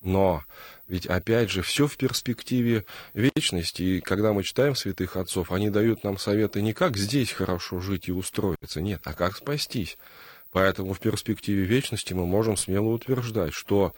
Но 0.01 0.43
ведь 0.87 1.05
опять 1.05 1.49
же, 1.49 1.61
все 1.61 1.87
в 1.87 1.97
перспективе 1.97 2.85
вечности. 3.13 3.81
И 3.81 4.01
когда 4.01 4.31
мы 4.31 4.43
читаем 4.43 4.75
святых 4.75 5.17
отцов, 5.17 5.51
они 5.51 5.69
дают 5.69 6.03
нам 6.03 6.17
советы 6.17 6.61
не 6.61 6.73
как 6.73 6.95
здесь 6.95 7.31
хорошо 7.31 7.81
жить 7.81 8.07
и 8.07 8.13
устроиться, 8.13 8.81
нет, 8.81 9.01
а 9.03 9.13
как 9.13 9.35
спастись. 9.35 9.97
Поэтому 10.51 10.93
в 10.93 10.99
перспективе 10.99 11.63
вечности 11.63 12.13
мы 12.13 12.25
можем 12.25 12.57
смело 12.57 12.87
утверждать, 12.87 13.53
что 13.53 13.93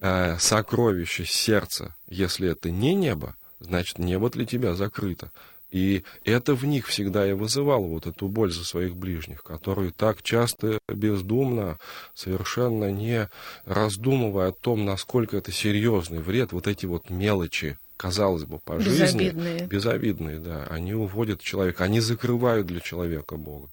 э, 0.00 0.36
сокровище 0.38 1.24
сердца, 1.24 1.94
если 2.08 2.50
это 2.50 2.70
не 2.70 2.94
небо, 2.94 3.36
значит 3.60 3.98
небо 3.98 4.30
для 4.30 4.44
тебя 4.44 4.74
закрыто. 4.74 5.30
И 5.72 6.04
это 6.24 6.54
в 6.54 6.66
них 6.66 6.86
всегда 6.86 7.26
и 7.26 7.32
вызывало 7.32 7.86
вот 7.86 8.06
эту 8.06 8.28
боль 8.28 8.52
за 8.52 8.62
своих 8.62 8.94
ближних, 8.94 9.42
которые 9.42 9.90
так 9.90 10.22
часто 10.22 10.78
бездумно, 10.86 11.78
совершенно 12.14 12.92
не 12.92 13.30
раздумывая 13.64 14.48
о 14.48 14.52
том, 14.52 14.84
насколько 14.84 15.38
это 15.38 15.50
серьезный 15.50 16.18
вред, 16.18 16.52
вот 16.52 16.66
эти 16.66 16.84
вот 16.84 17.08
мелочи, 17.08 17.78
казалось 17.96 18.44
бы, 18.44 18.58
по 18.58 18.76
безобидные. 18.76 19.32
жизни, 19.32 19.66
безобидные, 19.66 20.38
да, 20.40 20.66
они 20.68 20.92
уводят 20.92 21.40
человека, 21.40 21.84
они 21.84 22.00
закрывают 22.00 22.66
для 22.66 22.80
человека 22.80 23.36
Бога. 23.38 23.70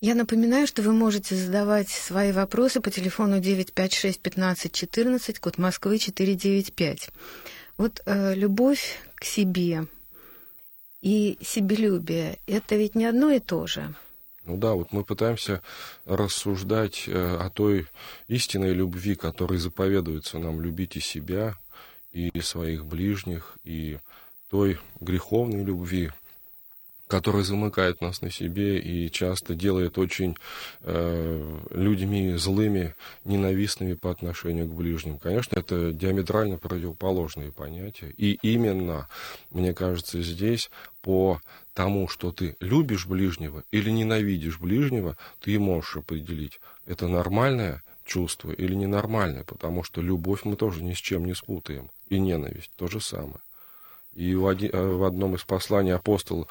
Я 0.00 0.14
напоминаю, 0.14 0.66
что 0.66 0.82
вы 0.82 0.92
можете 0.92 1.34
задавать 1.34 1.88
свои 1.88 2.30
вопросы 2.30 2.80
по 2.80 2.90
телефону 2.90 3.40
956 3.40 4.20
15 4.20 4.72
14, 4.72 5.38
код 5.38 5.56
Москвы 5.56 5.98
495. 5.98 7.10
Вот 7.78 8.02
э, 8.04 8.34
любовь 8.34 8.98
к 9.14 9.24
себе 9.24 9.86
и 11.00 11.38
себелюбие– 11.40 12.38
это 12.46 12.76
ведь 12.76 12.94
не 12.94 13.06
одно 13.06 13.30
и 13.30 13.40
то 13.40 13.66
же. 13.66 13.94
Ну 14.44 14.58
да, 14.58 14.74
вот 14.74 14.92
мы 14.92 15.02
пытаемся 15.02 15.62
рассуждать 16.04 17.04
э, 17.06 17.36
о 17.36 17.48
той 17.48 17.88
истинной 18.28 18.74
любви, 18.74 19.14
которой 19.14 19.58
заповедуется 19.58 20.38
нам 20.38 20.60
любить 20.60 20.96
и 20.96 21.00
себя, 21.00 21.58
и 22.12 22.38
своих 22.40 22.84
ближних, 22.84 23.56
и 23.64 23.98
той 24.50 24.78
греховной 25.00 25.64
любви, 25.64 26.12
который 27.08 27.42
замыкает 27.44 28.00
нас 28.00 28.20
на 28.20 28.30
себе 28.30 28.78
и 28.78 29.10
часто 29.10 29.54
делает 29.54 29.96
очень 29.96 30.36
э, 30.82 31.58
людьми 31.70 32.34
злыми, 32.36 32.94
ненавистными 33.24 33.94
по 33.94 34.10
отношению 34.10 34.66
к 34.66 34.74
ближним. 34.74 35.18
Конечно, 35.18 35.58
это 35.58 35.92
диаметрально 35.92 36.58
противоположные 36.58 37.52
понятия. 37.52 38.12
И 38.16 38.38
именно, 38.42 39.08
мне 39.50 39.72
кажется, 39.72 40.20
здесь 40.20 40.70
по 41.00 41.40
тому, 41.74 42.08
что 42.08 42.32
ты 42.32 42.56
любишь 42.58 43.06
ближнего 43.06 43.62
или 43.70 43.90
ненавидишь 43.90 44.58
ближнего, 44.58 45.16
ты 45.40 45.58
можешь 45.58 45.96
определить, 45.96 46.60
это 46.86 47.06
нормальное 47.06 47.82
чувство 48.04 48.50
или 48.50 48.74
ненормальное, 48.74 49.44
потому 49.44 49.82
что 49.82 50.00
любовь 50.00 50.44
мы 50.44 50.56
тоже 50.56 50.82
ни 50.82 50.94
с 50.94 50.98
чем 50.98 51.24
не 51.24 51.34
спутаем. 51.34 51.90
И 52.08 52.18
ненависть 52.18 52.70
то 52.76 52.88
же 52.88 53.00
самое. 53.00 53.40
И 54.14 54.34
в, 54.34 54.46
один, 54.46 54.70
э, 54.72 54.80
в 54.80 55.04
одном 55.04 55.34
из 55.34 55.44
посланий 55.44 55.94
апостол 55.94 56.48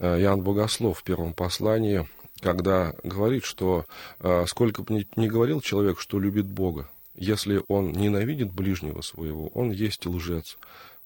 Иоанн 0.00 0.40
Богослов 0.42 1.00
в 1.00 1.02
первом 1.02 1.34
послании, 1.34 2.08
когда 2.40 2.94
говорит, 3.02 3.44
что 3.44 3.86
э, 4.20 4.44
сколько 4.46 4.82
бы 4.82 5.06
ни 5.16 5.26
говорил 5.28 5.60
человек, 5.60 6.00
что 6.00 6.18
любит 6.18 6.46
Бога, 6.46 6.88
если 7.14 7.62
он 7.68 7.92
ненавидит 7.92 8.52
ближнего 8.52 9.02
своего, 9.02 9.48
он 9.48 9.70
есть 9.70 10.06
лжец. 10.06 10.56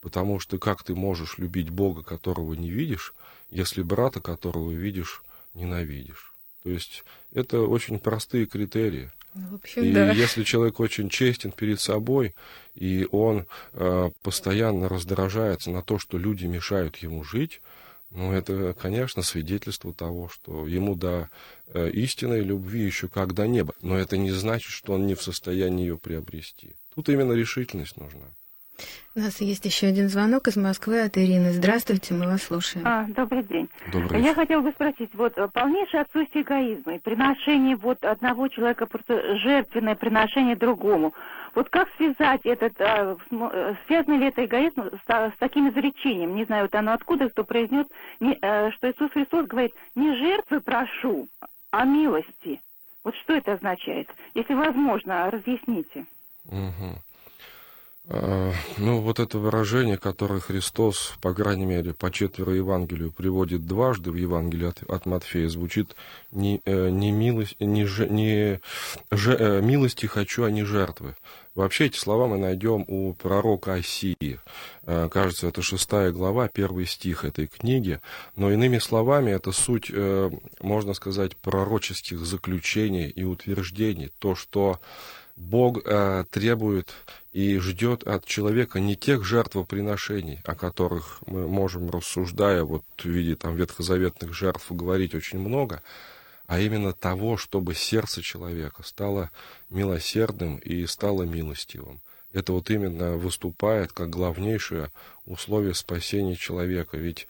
Потому 0.00 0.38
что 0.38 0.58
как 0.58 0.82
ты 0.82 0.94
можешь 0.94 1.38
любить 1.38 1.70
Бога, 1.70 2.02
которого 2.02 2.54
не 2.54 2.70
видишь, 2.70 3.14
если 3.50 3.82
брата, 3.82 4.20
которого 4.20 4.70
видишь, 4.70 5.22
ненавидишь? 5.54 6.34
То 6.62 6.70
есть 6.70 7.04
это 7.32 7.60
очень 7.60 7.98
простые 7.98 8.46
критерии. 8.46 9.10
Ну, 9.34 9.56
общем, 9.56 9.82
и 9.82 9.92
да. 9.92 10.12
если 10.12 10.44
человек 10.44 10.78
очень 10.78 11.08
честен 11.08 11.50
перед 11.50 11.80
собой, 11.80 12.34
и 12.74 13.08
он 13.10 13.46
э, 13.72 14.10
постоянно 14.22 14.88
раздражается 14.88 15.70
на 15.70 15.82
то, 15.82 15.98
что 15.98 16.18
люди 16.18 16.46
мешают 16.46 16.96
ему 16.98 17.24
жить, 17.24 17.60
ну, 18.14 18.32
это, 18.32 18.74
конечно, 18.74 19.22
свидетельство 19.22 19.92
того, 19.92 20.28
что 20.28 20.68
ему 20.68 20.94
до 20.94 21.30
э, 21.66 21.90
истинной 21.90 22.42
любви 22.42 22.82
еще 22.82 23.08
как 23.08 23.34
до 23.34 23.48
неба. 23.48 23.74
Но 23.82 23.98
это 23.98 24.16
не 24.16 24.30
значит, 24.30 24.70
что 24.70 24.92
он 24.92 25.08
не 25.08 25.16
в 25.16 25.22
состоянии 25.22 25.82
ее 25.86 25.98
приобрести. 25.98 26.76
Тут 26.94 27.08
именно 27.08 27.32
решительность 27.32 27.96
нужна. 27.96 28.30
У 29.16 29.20
нас 29.20 29.40
есть 29.40 29.64
еще 29.64 29.86
один 29.86 30.08
звонок 30.08 30.48
из 30.48 30.56
Москвы 30.56 31.00
от 31.00 31.16
Ирины. 31.16 31.52
Здравствуйте, 31.52 32.14
мы 32.14 32.26
вас 32.26 32.42
слушаем. 32.42 32.84
А, 32.86 33.04
добрый 33.08 33.44
день. 33.44 33.68
Добрый 33.92 34.20
Я 34.20 34.34
хотела 34.34 34.60
бы 34.60 34.72
спросить, 34.72 35.14
вот 35.14 35.38
э, 35.38 35.46
полнейшее 35.48 36.02
отсутствие 36.02 36.42
эгоизма 36.42 36.96
и 36.96 36.98
приношение 36.98 37.76
вот 37.76 38.04
одного 38.04 38.48
человека, 38.48 38.86
просто 38.86 39.36
жертвенное 39.36 39.94
приношение 39.94 40.56
другому. 40.56 41.14
Вот 41.54 41.68
как 41.68 41.88
связать 41.96 42.40
этот, 42.44 42.74
а, 42.80 43.16
связано 43.86 44.14
ли 44.14 44.26
это 44.26 44.44
эгоизм 44.44 44.90
с, 44.90 45.08
с 45.08 45.32
таким 45.38 45.68
изречением? 45.68 46.34
Не 46.34 46.44
знаю, 46.44 46.64
вот 46.64 46.74
оно 46.74 46.92
откуда, 46.92 47.28
кто 47.28 47.44
произнес, 47.44 47.86
не, 48.18 48.36
а, 48.42 48.72
что 48.72 48.90
Иисус 48.90 49.12
Христос 49.12 49.46
говорит, 49.46 49.72
не 49.94 50.16
жертвы 50.16 50.60
прошу, 50.60 51.28
а 51.70 51.84
милости. 51.84 52.60
Вот 53.04 53.14
что 53.16 53.34
это 53.34 53.52
означает? 53.52 54.08
Если 54.34 54.54
возможно, 54.54 55.30
разъясните. 55.30 56.06
Угу. 56.46 56.98
А, 58.06 58.52
ну, 58.76 59.00
вот 59.00 59.18
это 59.18 59.38
выражение, 59.38 59.96
которое 59.96 60.38
Христос, 60.38 61.14
по 61.22 61.32
крайней 61.32 61.64
мере, 61.64 61.94
по 61.94 62.10
четверо 62.10 62.52
Евангелию 62.52 63.10
приводит 63.10 63.66
дважды 63.66 64.10
в 64.10 64.16
Евангелии 64.16 64.68
от, 64.68 64.82
от 64.90 65.06
Матфея, 65.06 65.48
звучит 65.48 65.96
не, 66.30 66.60
э, 66.66 66.90
не, 66.90 67.12
милость, 67.12 67.56
не, 67.60 67.86
же, 67.86 68.06
не 68.06 68.60
же, 69.10 69.34
э, 69.34 69.62
милости 69.62 70.04
хочу, 70.04 70.44
а 70.44 70.50
не 70.50 70.64
жертвы. 70.64 71.16
Вообще 71.54 71.86
эти 71.86 71.96
слова 71.96 72.26
мы 72.26 72.36
найдем 72.36 72.84
у 72.88 73.14
пророка 73.14 73.74
Осии. 73.74 74.38
Э, 74.82 75.08
кажется, 75.10 75.46
это 75.46 75.62
шестая 75.62 76.10
глава, 76.10 76.48
первый 76.48 76.84
стих 76.84 77.24
этой 77.24 77.46
книги. 77.46 78.00
Но 78.36 78.52
иными 78.52 78.80
словами, 78.80 79.30
это 79.30 79.50
суть, 79.52 79.90
можно 80.60 80.92
сказать, 80.92 81.38
пророческих 81.38 82.18
заключений 82.20 83.08
и 83.08 83.24
утверждений. 83.24 84.12
То, 84.18 84.34
что 84.34 84.78
Бог 85.36 85.80
э, 85.84 86.24
требует 86.30 86.92
и 87.32 87.58
ждет 87.58 88.04
от 88.04 88.24
человека 88.24 88.78
не 88.78 88.94
тех 88.94 89.24
жертвоприношений, 89.24 90.40
о 90.44 90.54
которых 90.54 91.20
мы 91.26 91.48
можем, 91.48 91.90
рассуждая 91.90 92.62
вот 92.62 92.84
в 92.98 93.04
виде 93.04 93.34
там, 93.34 93.56
ветхозаветных 93.56 94.32
жертв, 94.32 94.70
говорить 94.70 95.14
очень 95.14 95.40
много, 95.40 95.82
а 96.46 96.60
именно 96.60 96.92
того, 96.92 97.36
чтобы 97.36 97.74
сердце 97.74 98.22
человека 98.22 98.84
стало 98.84 99.30
милосердным 99.70 100.58
и 100.58 100.86
стало 100.86 101.24
милостивым. 101.24 102.00
Это 102.32 102.52
вот 102.52 102.70
именно 102.70 103.16
выступает 103.16 103.92
как 103.92 104.10
главнейшее 104.10 104.90
условие 105.26 105.74
спасения 105.74 106.36
человека. 106.36 106.96
Ведь 106.96 107.26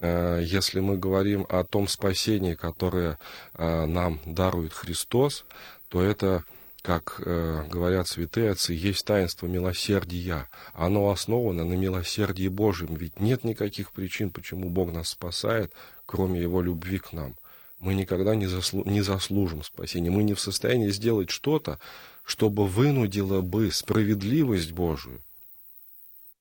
э, 0.00 0.40
если 0.42 0.80
мы 0.80 0.98
говорим 0.98 1.46
о 1.48 1.64
том 1.64 1.88
спасении, 1.88 2.54
которое 2.54 3.18
э, 3.54 3.86
нам 3.86 4.20
дарует 4.26 4.74
Христос, 4.74 5.46
то 5.88 6.02
это 6.02 6.44
как 6.86 7.20
э, 7.26 7.64
говорят 7.68 8.06
святые 8.06 8.52
отцы, 8.52 8.72
есть 8.72 9.04
таинство 9.04 9.48
милосердия. 9.48 10.48
Оно 10.72 11.10
основано 11.10 11.64
на 11.64 11.72
милосердии 11.72 12.46
Божьем. 12.46 12.94
Ведь 12.94 13.18
нет 13.18 13.42
никаких 13.42 13.90
причин, 13.90 14.30
почему 14.30 14.70
Бог 14.70 14.92
нас 14.92 15.08
спасает, 15.08 15.72
кроме 16.06 16.40
Его 16.40 16.62
любви 16.62 16.98
к 16.98 17.12
нам. 17.12 17.34
Мы 17.80 17.94
никогда 17.94 18.36
не, 18.36 18.46
заслу 18.46 18.84
не 18.84 19.02
заслужим 19.02 19.64
спасения. 19.64 20.12
Мы 20.12 20.22
не 20.22 20.34
в 20.34 20.40
состоянии 20.40 20.90
сделать 20.90 21.30
что-то, 21.30 21.80
чтобы 22.22 22.68
вынудило 22.68 23.40
бы 23.40 23.72
справедливость 23.72 24.70
Божию 24.70 25.20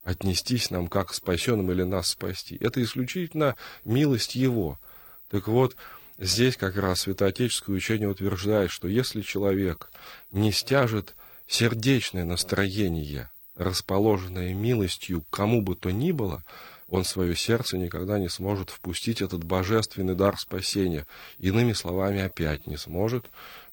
отнестись 0.04 0.70
нам 0.70 0.88
как 0.88 1.10
к 1.10 1.14
спасенным 1.16 1.72
или 1.72 1.82
нас 1.82 2.10
спасти. 2.10 2.56
Это 2.62 2.84
исключительно 2.84 3.56
милость 3.84 4.36
Его. 4.36 4.80
Так 5.28 5.48
вот, 5.48 5.76
Здесь 6.18 6.56
как 6.56 6.78
раз 6.78 7.02
святоотеческое 7.02 7.76
учение 7.76 8.08
утверждает, 8.08 8.72
что 8.72 8.88
если 8.88 9.22
человек 9.22 9.92
не 10.32 10.52
стяжет 10.52 11.16
сердечное 11.46 12.24
настроение, 12.24 13.30
расположенное 13.56 14.54
милостью 14.54 15.26
кому 15.30 15.62
бы 15.62 15.76
то 15.76 15.92
ни 15.92 16.12
было, 16.12 16.44
он 16.88 17.04
свое 17.04 17.36
сердце 17.36 17.78
никогда 17.78 18.20
не 18.20 18.30
сможет 18.30 18.70
впустить 18.70 19.22
этот 19.22 19.44
божественный 19.44 20.16
дар 20.16 20.38
спасения. 20.38 21.06
Иными 21.40 21.74
словами, 21.74 22.22
опять 22.22 22.68
не 22.68 22.78
сможет 22.78 23.26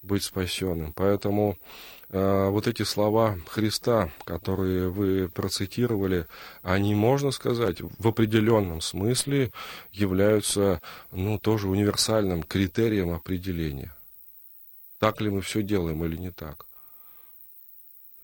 быть 0.03 0.25
спасенным. 0.25 0.93
Поэтому 0.93 1.57
э, 2.11 2.49
вот 2.49 2.67
эти 2.67 2.83
слова 2.83 3.39
Христа, 3.49 4.11
которые 4.25 4.89
вы 4.89 5.29
процитировали, 5.29 6.27
они, 6.63 6.95
можно 6.95 7.31
сказать, 7.31 7.81
в 7.81 8.09
определенном 8.09 8.81
смысле 8.81 9.53
являются, 9.93 10.81
ну, 11.11 11.39
тоже 11.39 11.69
универсальным 11.69 12.43
критерием 12.43 13.11
определения. 13.11 13.95
Так 14.99 15.21
ли 15.21 15.31
мы 15.31 15.41
все 15.41 15.63
делаем 15.63 16.05
или 16.05 16.17
не 16.17 16.31
так? 16.31 16.67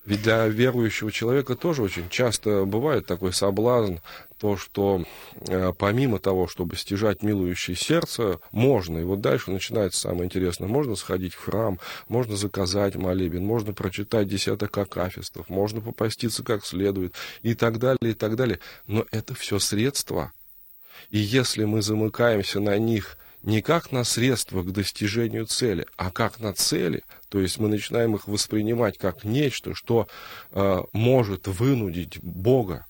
Ведь 0.08 0.22
для 0.22 0.46
верующего 0.46 1.12
человека 1.12 1.54
тоже 1.54 1.82
очень 1.82 2.08
часто 2.08 2.64
бывает 2.64 3.04
такой 3.04 3.34
соблазн, 3.34 3.96
то, 4.38 4.56
что 4.56 5.04
э, 5.46 5.72
помимо 5.76 6.18
того, 6.18 6.48
чтобы 6.48 6.76
стяжать 6.76 7.22
милующее 7.22 7.76
сердце, 7.76 8.40
можно, 8.50 8.96
и 8.96 9.04
вот 9.04 9.20
дальше 9.20 9.50
начинается 9.50 10.00
самое 10.00 10.24
интересное, 10.24 10.66
можно 10.66 10.96
сходить 10.96 11.34
в 11.34 11.44
храм, 11.44 11.78
можно 12.08 12.38
заказать 12.38 12.96
молебен, 12.96 13.44
можно 13.44 13.74
прочитать 13.74 14.28
десяток 14.28 14.78
акафистов, 14.78 15.50
можно 15.50 15.82
попаститься 15.82 16.42
как 16.42 16.64
следует, 16.64 17.14
и 17.42 17.52
так 17.52 17.78
далее, 17.78 18.12
и 18.12 18.14
так 18.14 18.34
далее. 18.34 18.60
Но 18.86 19.04
это 19.10 19.34
все 19.34 19.58
средства. 19.58 20.32
И 21.10 21.18
если 21.18 21.64
мы 21.64 21.82
замыкаемся 21.82 22.60
на 22.60 22.78
них 22.78 23.18
не 23.42 23.62
как 23.62 23.92
на 23.92 24.04
средства 24.04 24.62
к 24.62 24.72
достижению 24.72 25.46
цели, 25.46 25.86
а 25.96 26.10
как 26.10 26.40
на 26.40 26.52
цели, 26.52 27.02
то 27.28 27.40
есть 27.40 27.58
мы 27.58 27.68
начинаем 27.68 28.14
их 28.14 28.26
воспринимать 28.26 28.98
как 28.98 29.24
нечто, 29.24 29.74
что 29.74 30.08
э, 30.52 30.82
может 30.92 31.46
вынудить 31.46 32.18
Бога 32.22 32.86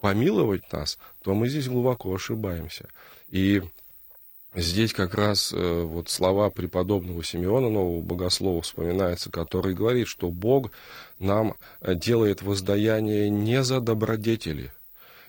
помиловать 0.00 0.70
нас, 0.72 0.98
то 1.22 1.34
мы 1.34 1.48
здесь 1.48 1.68
глубоко 1.68 2.14
ошибаемся. 2.14 2.88
И 3.30 3.62
здесь 4.54 4.92
как 4.92 5.14
раз 5.14 5.52
э, 5.52 5.82
вот 5.82 6.08
слова 6.08 6.50
преподобного 6.50 7.24
Симеона, 7.24 7.70
нового 7.70 8.00
богослова, 8.00 8.62
вспоминаются, 8.62 9.30
который 9.30 9.74
говорит, 9.74 10.08
что 10.08 10.30
Бог 10.30 10.72
нам 11.18 11.54
делает 11.80 12.42
воздаяние 12.42 13.30
не 13.30 13.62
за 13.62 13.80
добродетели, 13.80 14.72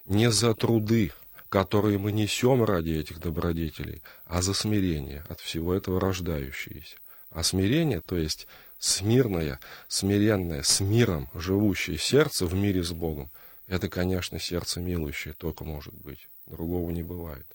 не 0.06 0.32
за 0.32 0.54
труды, 0.56 1.12
которые 1.52 1.98
мы 1.98 2.14
несем 2.14 2.64
ради 2.64 2.92
этих 2.92 3.20
добродетелей, 3.20 4.02
а 4.26 4.42
за 4.42 4.54
смирение 4.54 5.26
от 5.28 5.42
всего 5.42 5.74
этого 5.74 6.00
рождающееся. 6.00 6.96
А 7.30 7.44
смирение, 7.44 8.00
то 8.00 8.16
есть 8.16 8.48
смирное, 8.80 9.60
смиренное, 9.90 10.64
с 10.64 10.80
миром 10.80 11.30
живущее 11.34 11.98
сердце 11.98 12.46
в 12.46 12.54
мире 12.54 12.84
с 12.84 12.94
Богом, 12.94 13.30
это, 13.68 13.90
конечно, 13.90 14.40
сердце 14.40 14.80
милующее 14.80 15.34
только 15.34 15.66
может 15.66 15.94
быть. 15.94 16.30
Другого 16.46 16.90
не 16.90 17.04
бывает. 17.04 17.46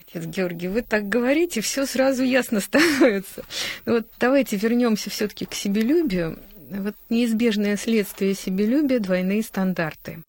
Отец 0.00 0.24
Георгий, 0.24 0.66
вы 0.66 0.82
так 0.82 1.08
говорите, 1.08 1.60
все 1.60 1.86
сразу 1.86 2.24
ясно 2.24 2.58
становится. 2.60 3.44
Вот 3.84 4.08
давайте 4.18 4.56
вернемся 4.56 5.08
все-таки 5.08 5.46
к 5.46 5.54
себелюбию. 5.54 6.40
Вот 6.68 6.96
неизбежное 7.10 7.76
следствие 7.76 8.34
себелюбия– 8.34 8.98
двойные 9.00 9.44
стандарты. 9.44 10.24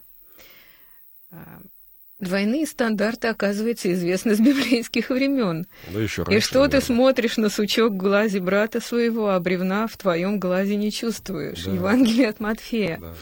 Двойные 2.20 2.66
стандарты, 2.66 3.28
оказывается, 3.28 3.94
известны 3.94 4.34
с 4.36 4.40
библейских 4.40 5.10
времен. 5.10 5.68
Да 5.94 6.02
еще 6.02 6.24
раньше, 6.24 6.38
И 6.38 6.42
что 6.42 6.60
наверное. 6.60 6.82
ты 6.82 6.86
смотришь 6.88 7.38
на 7.38 7.50
сучок 7.50 7.94
в 7.94 7.98
глазе 7.98 8.40
брата 8.40 8.82
своего, 8.82 9.30
а 9.30 9.40
бревна 9.40 9.86
в 9.88 9.98
твоем 9.98 10.40
глазе 10.40 10.78
не 10.78 10.92
чувствуешь? 10.92 11.64
Да. 11.64 11.72
Евангелие 11.72 12.30
от 12.30 12.40
Матфея. 12.40 12.98
Да. 12.98 13.16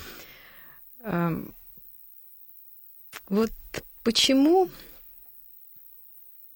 А, 1.03 1.43
вот 3.27 3.51
почему, 4.03 4.69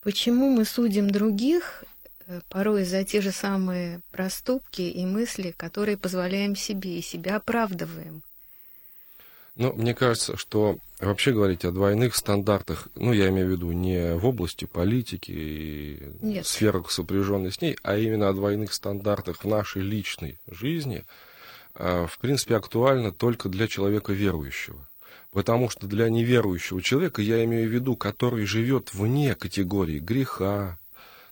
почему 0.01 0.49
мы 0.49 0.63
судим 0.63 1.09
других 1.09 1.83
э, 2.27 2.39
порой 2.47 2.85
за 2.85 3.03
те 3.03 3.19
же 3.19 3.31
самые 3.33 3.99
проступки 4.11 4.81
и 4.81 5.05
мысли, 5.05 5.53
которые 5.57 5.97
позволяем 5.97 6.55
себе 6.55 6.99
и 6.99 7.01
себя 7.01 7.35
оправдываем? 7.35 8.23
Ну, 9.59 9.73
мне 9.73 9.93
кажется, 9.93 10.37
что 10.37 10.77
вообще 11.01 11.33
говорить 11.33 11.65
о 11.65 11.71
двойных 11.71 12.15
стандартах, 12.15 12.87
ну, 12.95 13.11
я 13.11 13.27
имею 13.27 13.47
в 13.47 13.51
виду 13.51 13.73
не 13.73 14.15
в 14.15 14.25
области 14.25 14.63
политики 14.63 15.31
и 15.31 16.11
Нет. 16.21 16.47
сферах, 16.47 16.89
сопряженной 16.89 17.51
с 17.51 17.59
ней, 17.59 17.77
а 17.83 17.97
именно 17.97 18.29
о 18.29 18.33
двойных 18.33 18.71
стандартах 18.71 19.43
в 19.43 19.47
нашей 19.49 19.81
личной 19.81 20.39
жизни, 20.47 21.03
а, 21.75 22.07
в 22.07 22.19
принципе, 22.19 22.55
актуально 22.55 23.11
только 23.11 23.49
для 23.49 23.67
человека 23.67 24.13
верующего. 24.13 24.87
Потому 25.33 25.69
что 25.69 25.87
для 25.87 26.07
неверующего 26.07 26.81
человека, 26.81 27.21
я 27.21 27.43
имею 27.43 27.67
в 27.69 27.73
виду, 27.73 27.97
который 27.97 28.45
живет 28.45 28.93
вне 28.93 29.35
категории 29.35 29.99
греха, 29.99 30.79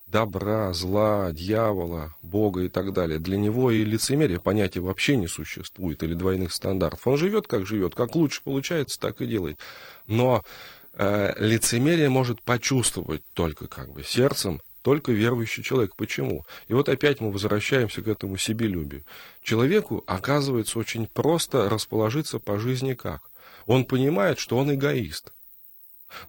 добра, 0.08 0.74
зла, 0.74 1.32
дьявола, 1.32 2.15
Бога 2.22 2.63
и 2.63 2.70
так 2.70 2.93
далее. 2.93 3.20
Для 3.20 3.38
него 3.38 3.72
и 3.72 3.84
лицемерие 3.84 4.39
понятия 4.39 4.80
вообще 4.80 5.17
не 5.17 5.28
существует, 5.28 6.02
или 6.04 6.13
двойных 6.13 6.54
стандартов. 6.54 7.06
Он 7.08 7.17
живет, 7.17 7.48
как 7.48 7.65
живет, 7.65 7.93
как 7.93 8.15
лучше 8.15 8.41
получается, 8.43 9.00
так 9.00 9.22
и 9.22 9.28
делает. 9.28 9.60
Но 10.08 10.43
э, 10.93 11.34
лицемерие 11.38 12.10
может 12.10 12.41
почувствовать 12.41 13.22
только 13.34 13.67
как 13.67 13.91
бы 13.91 14.04
сердцем, 14.04 14.62
только 14.82 15.12
верующий 15.12 15.63
человек. 15.63 15.96
Почему? 15.98 16.46
И 16.70 16.74
вот 16.74 16.88
опять 16.88 17.20
мы 17.20 17.32
возвращаемся 17.32 18.02
к 18.02 18.08
этому 18.08 18.38
себелюбию. 18.38 19.04
Человеку, 19.43 20.04
оказывается, 20.08 20.80
очень 20.80 21.08
просто 21.08 21.70
расположиться 21.70 22.39
по 22.39 22.58
жизни 22.58 22.93
как? 22.93 23.30
Он 23.65 23.84
понимает, 23.84 24.39
что 24.39 24.58
он 24.58 24.74
эгоист. 24.74 25.34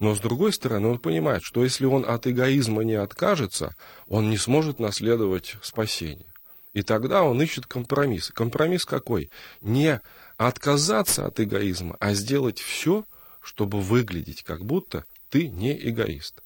Но 0.00 0.14
с 0.14 0.20
другой 0.20 0.52
стороны, 0.52 0.88
он 0.88 0.98
понимает, 0.98 1.42
что 1.42 1.62
если 1.62 1.86
он 1.86 2.04
от 2.08 2.26
эгоизма 2.26 2.82
не 2.82 2.94
откажется, 2.94 3.74
он 4.06 4.30
не 4.30 4.36
сможет 4.36 4.78
наследовать 4.78 5.56
спасение. 5.62 6.32
И 6.72 6.82
тогда 6.82 7.22
он 7.22 7.40
ищет 7.42 7.66
компромисс. 7.66 8.30
Компромисс 8.30 8.84
какой? 8.84 9.30
Не 9.60 10.00
отказаться 10.36 11.26
от 11.26 11.40
эгоизма, 11.40 11.96
а 11.98 12.14
сделать 12.14 12.60
все, 12.60 13.04
чтобы 13.40 13.80
выглядеть, 13.80 14.42
как 14.42 14.64
будто 14.64 15.04
ты 15.30 15.48
не 15.48 15.76
эгоист. 15.76 16.42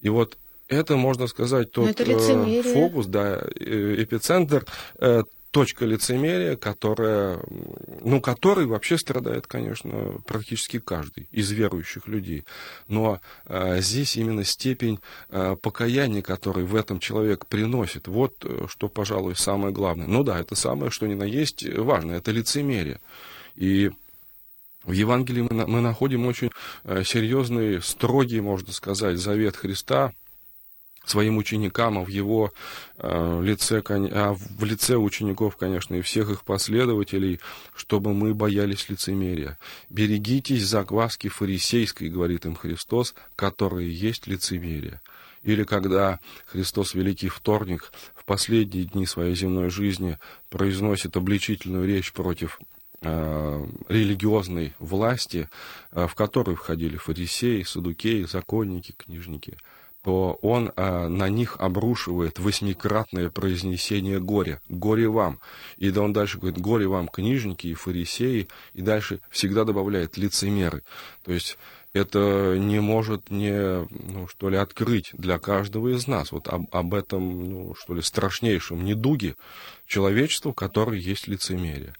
И 0.00 0.08
вот 0.08 0.36
это, 0.68 0.96
можно 0.96 1.26
сказать, 1.26 1.70
тот 1.70 2.00
э, 2.00 2.62
фокус, 2.62 3.06
да, 3.06 3.40
э, 3.60 4.02
эпицентр 4.02 4.66
э, 4.98 5.22
точка 5.52 5.84
лицемерия, 5.84 6.56
которая, 6.56 7.38
ну, 8.00 8.20
которой 8.20 8.66
вообще 8.66 8.96
страдает, 8.98 9.46
конечно, 9.46 10.18
практически 10.26 10.78
каждый 10.80 11.28
из 11.30 11.50
верующих 11.52 12.08
людей. 12.08 12.44
Но 12.88 13.20
а, 13.44 13.78
здесь 13.80 14.16
именно 14.16 14.44
степень 14.44 14.98
а, 15.28 15.54
покаяния, 15.56 16.22
который 16.22 16.64
в 16.64 16.74
этом 16.74 16.98
человек 16.98 17.46
приносит, 17.46 18.08
вот 18.08 18.44
э, 18.44 18.66
что, 18.68 18.88
пожалуй, 18.88 19.36
самое 19.36 19.74
главное. 19.74 20.06
Ну 20.06 20.24
да, 20.24 20.40
это 20.40 20.54
самое, 20.54 20.90
что 20.90 21.06
ни 21.06 21.14
на 21.14 21.24
есть 21.24 21.68
важно, 21.68 22.12
это 22.12 22.30
лицемерие. 22.30 22.98
И 23.54 23.90
в 24.84 24.92
Евангелии 24.92 25.46
мы, 25.48 25.66
мы 25.66 25.80
находим 25.82 26.26
очень 26.26 26.50
э, 26.84 27.02
серьезный, 27.04 27.82
строгий, 27.82 28.40
можно 28.40 28.72
сказать, 28.72 29.18
завет 29.18 29.56
Христа 29.56 30.12
своим 31.04 31.36
ученикам, 31.36 31.98
а 31.98 32.04
в 32.04 32.08
его 32.08 32.52
э, 32.98 33.42
лице, 33.42 33.82
а 33.86 34.34
в 34.34 34.64
лице 34.64 34.96
учеников, 34.96 35.56
конечно, 35.56 35.94
и 35.94 36.00
всех 36.00 36.30
их 36.30 36.44
последователей, 36.44 37.40
чтобы 37.74 38.14
мы 38.14 38.34
боялись 38.34 38.88
лицемерия. 38.88 39.58
«Берегитесь 39.90 40.64
закваски 40.64 41.28
фарисейской», 41.28 42.08
говорит 42.08 42.46
им 42.46 42.54
Христос, 42.54 43.14
которые 43.36 43.92
есть 43.92 44.26
лицемерие. 44.26 45.00
Или 45.42 45.64
когда 45.64 46.20
Христос, 46.46 46.94
Великий 46.94 47.28
Вторник, 47.28 47.92
в 48.14 48.24
последние 48.24 48.84
дни 48.84 49.06
своей 49.06 49.34
земной 49.34 49.70
жизни 49.70 50.18
произносит 50.50 51.16
обличительную 51.16 51.84
речь 51.84 52.12
против 52.12 52.60
э, 53.00 53.66
религиозной 53.88 54.74
власти, 54.78 55.48
э, 55.90 56.06
в 56.06 56.14
которую 56.14 56.56
входили 56.56 56.96
фарисеи, 56.96 57.64
садукеи, 57.64 58.22
законники, 58.22 58.94
книжники– 58.96 59.58
то 60.02 60.38
он 60.42 60.72
а, 60.76 61.08
на 61.08 61.28
них 61.28 61.56
обрушивает 61.58 62.38
восьмикратное 62.38 63.30
произнесение 63.30 64.18
горя. 64.18 64.60
Горе 64.68 65.08
вам. 65.08 65.38
И 65.78 65.90
да 65.90 66.02
он 66.02 66.12
дальше 66.12 66.38
говорит, 66.38 66.60
горе 66.60 66.88
вам, 66.88 67.08
книжники 67.08 67.68
и 67.68 67.74
фарисеи, 67.74 68.48
и 68.74 68.82
дальше 68.82 69.20
всегда 69.30 69.64
добавляет 69.64 70.16
лицемеры. 70.16 70.82
То 71.22 71.32
есть 71.32 71.56
это 71.92 72.56
не 72.58 72.80
может 72.80 73.30
не, 73.30 73.86
ну, 73.90 74.26
что 74.26 74.48
ли, 74.48 74.56
открыть 74.56 75.10
для 75.12 75.38
каждого 75.38 75.94
из 75.94 76.06
нас 76.06 76.32
вот 76.32 76.48
об, 76.48 76.74
об 76.74 76.94
этом, 76.94 77.44
ну, 77.44 77.74
что 77.74 77.94
ли, 77.94 78.02
страшнейшем 78.02 78.84
недуге 78.84 79.36
человечества, 79.86 80.52
который 80.52 80.98
есть 81.00 81.28
лицемерие. 81.28 81.94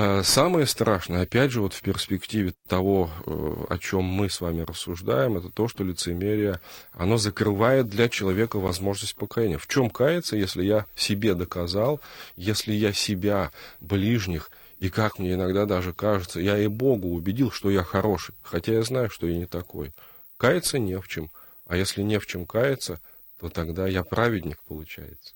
Э, 0.00 0.22
самое 0.22 0.64
страшное, 0.64 1.22
опять 1.22 1.50
же, 1.50 1.60
вот 1.60 1.74
в 1.74 1.82
перспективе 1.82 2.54
того, 2.68 3.10
э, 3.26 3.64
о 3.68 3.78
чем 3.78 4.04
мы 4.04 4.30
с 4.30 4.40
вами 4.40 4.60
рассуждаем, 4.60 5.36
это 5.36 5.50
то, 5.50 5.66
что 5.66 5.82
лицемерие, 5.82 6.60
оно 6.92 7.16
закрывает 7.16 7.88
для 7.88 8.08
человека 8.08 8.60
возможность 8.60 9.16
покаяния. 9.16 9.58
В 9.58 9.66
чем 9.66 9.90
каяться, 9.90 10.36
если 10.36 10.62
я 10.62 10.86
себе 10.94 11.34
доказал, 11.34 12.00
если 12.36 12.74
я 12.74 12.92
себя, 12.92 13.50
ближних, 13.80 14.52
и 14.78 14.88
как 14.88 15.18
мне 15.18 15.34
иногда 15.34 15.66
даже 15.66 15.92
кажется, 15.92 16.38
я 16.38 16.56
и 16.56 16.68
Богу 16.68 17.08
убедил, 17.08 17.50
что 17.50 17.68
я 17.68 17.82
хороший, 17.82 18.36
хотя 18.42 18.74
я 18.74 18.84
знаю, 18.84 19.10
что 19.10 19.26
я 19.26 19.36
не 19.36 19.46
такой. 19.46 19.90
Каяться 20.36 20.78
не 20.78 20.96
в 21.00 21.08
чем. 21.08 21.28
А 21.66 21.76
если 21.76 22.02
не 22.02 22.20
в 22.20 22.26
чем 22.26 22.46
каяться, 22.46 23.00
то 23.40 23.48
тогда 23.48 23.88
я 23.88 24.04
праведник, 24.04 24.60
получается. 24.68 25.34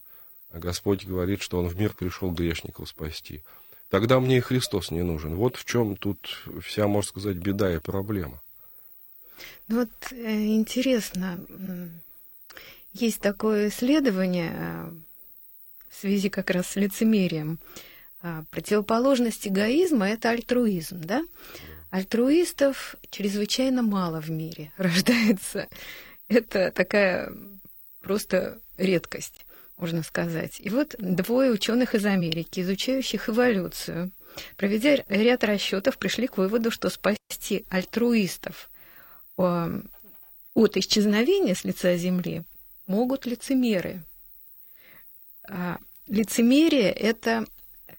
А 0.53 0.61
Господь 0.61 1.05
говорит, 1.05 1.43
что 1.43 1.59
Он 1.59 1.67
в 1.67 1.77
мир 1.77 1.95
пришел 1.95 2.31
грешников 2.31 2.89
спасти 2.89 3.43
тогда 3.93 4.21
мне 4.21 4.39
и 4.39 4.41
Христос 4.41 4.91
не 4.91 5.03
нужен. 5.03 5.35
Вот 5.35 5.57
в 5.57 5.67
чем 5.67 5.97
тут 5.97 6.47
вся, 6.63 6.89
можно 6.89 7.09
сказать, 7.11 7.37
беда 7.37 7.75
и 7.75 7.79
проблема. 7.79 8.41
Ну 9.69 9.81
вот 9.81 9.91
э, 10.13 10.47
интересно, 10.47 11.39
есть 12.95 13.21
такое 13.21 13.69
исследование 13.69 14.51
э, 14.55 14.91
в 15.91 15.95
связи 15.95 16.31
как 16.31 16.49
раз 16.49 16.69
с 16.69 16.77
лицемерием. 16.77 17.59
А, 18.23 18.45
противоположность 18.51 19.47
эгоизма– 19.47 20.09
это 20.09 20.31
альтруизм, 20.31 21.03
да? 21.03 21.23
Альтруистов 21.91 22.97
чрезвычайно 23.11 23.83
мало 23.83 24.23
в 24.23 24.31
мире 24.31 24.73
рождается. 24.79 25.69
Это 26.29 26.73
такая 26.73 27.31
просто 28.01 28.59
редкость 28.79 29.45
можно 29.83 30.05
сказать. 30.05 30.61
И 30.61 30.71
вот 30.71 30.95
двое 30.99 31.51
ученых 31.51 31.97
из 31.97 32.07
Америки, 32.07 32.61
изучающих 32.61 33.29
эволюцию, 33.29 34.13
проведя 34.57 35.03
ряд 35.09 35.43
расчетов, 35.43 35.99
пришли 35.99 36.29
к 36.29 36.39
выводу, 36.39 36.71
что 36.71 36.89
спасти 36.89 37.67
альтруистов 37.69 38.71
от 39.37 40.77
исчезновения 40.77 41.57
с 41.57 41.65
лица 41.65 41.97
Земли 41.97 42.45
могут 42.87 43.27
лицемеры. 43.27 44.05
А 45.49 45.79
лицемерие– 46.07 46.93
это 46.93 47.45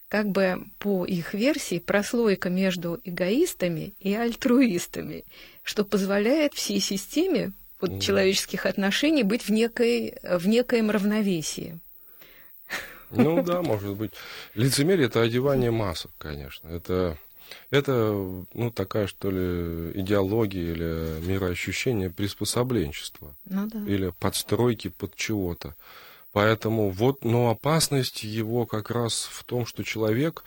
как 0.07 0.29
бы 0.29 0.63
по 0.79 1.05
их 1.05 1.33
версии 1.33 1.79
прослойка 1.79 2.49
между 2.49 3.01
эгоистами 3.03 3.93
и 3.99 4.13
альтруистами, 4.13 5.25
что 5.63 5.83
позволяет 5.83 6.53
всей 6.53 6.79
системе 6.79 7.51
вот, 7.87 8.01
человеческих 8.01 8.65
отношений 8.65 9.23
быть 9.23 9.43
в, 9.43 9.49
некой, 9.49 10.15
в 10.23 10.47
некоем 10.47 10.91
равновесии. 10.91 11.79
Ну 13.11 13.43
да, 13.43 13.61
может 13.61 13.95
быть. 13.95 14.13
Лицемерие– 14.55 15.05
это 15.07 15.21
одевание 15.21 15.71
масок, 15.71 16.11
конечно. 16.17 16.67
Это, 16.67 17.17
это 17.69 18.13
ну, 18.53 18.71
такая, 18.71 19.07
что 19.07 19.31
ли, 19.31 19.91
идеология 20.01 20.73
или 20.73 21.25
мироощущение 21.25 22.09
приспособленчества. 22.09 23.35
Ну, 23.45 23.67
да. 23.67 23.79
Или 23.85 24.13
подстройки 24.19 24.89
под 24.89 25.15
чего-то. 25.15 25.75
Поэтому 26.33 26.89
вот, 26.89 27.23
но 27.23 27.51
опасность 27.51 28.23
его 28.23 28.65
как 28.65 28.89
раз 28.89 29.29
в 29.31 29.43
том, 29.43 29.67
что 29.67 29.83
человек 29.83 30.43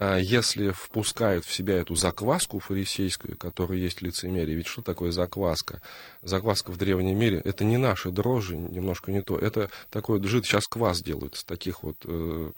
если 0.00 0.70
впускают 0.70 1.44
в 1.44 1.52
себя 1.52 1.76
эту 1.76 1.94
закваску 1.94 2.58
фарисейскую, 2.58 3.36
которая 3.36 3.78
есть 3.78 4.00
лицемерие, 4.00 4.56
ведь 4.56 4.66
что 4.66 4.82
такое 4.82 5.12
закваска? 5.12 5.82
Закваска 6.22 6.72
в 6.72 6.78
древнем 6.78 7.18
мире, 7.18 7.40
это 7.44 7.64
не 7.64 7.76
наши 7.76 8.10
дрожжи, 8.10 8.56
немножко 8.56 9.12
не 9.12 9.22
то, 9.22 9.36
это 9.36 9.70
такой 9.90 10.22
жид, 10.22 10.46
сейчас 10.46 10.66
квас 10.66 11.02
делают 11.02 11.36
с 11.36 11.44
таких 11.44 11.82
вот, 11.82 11.96
э, 12.04 12.52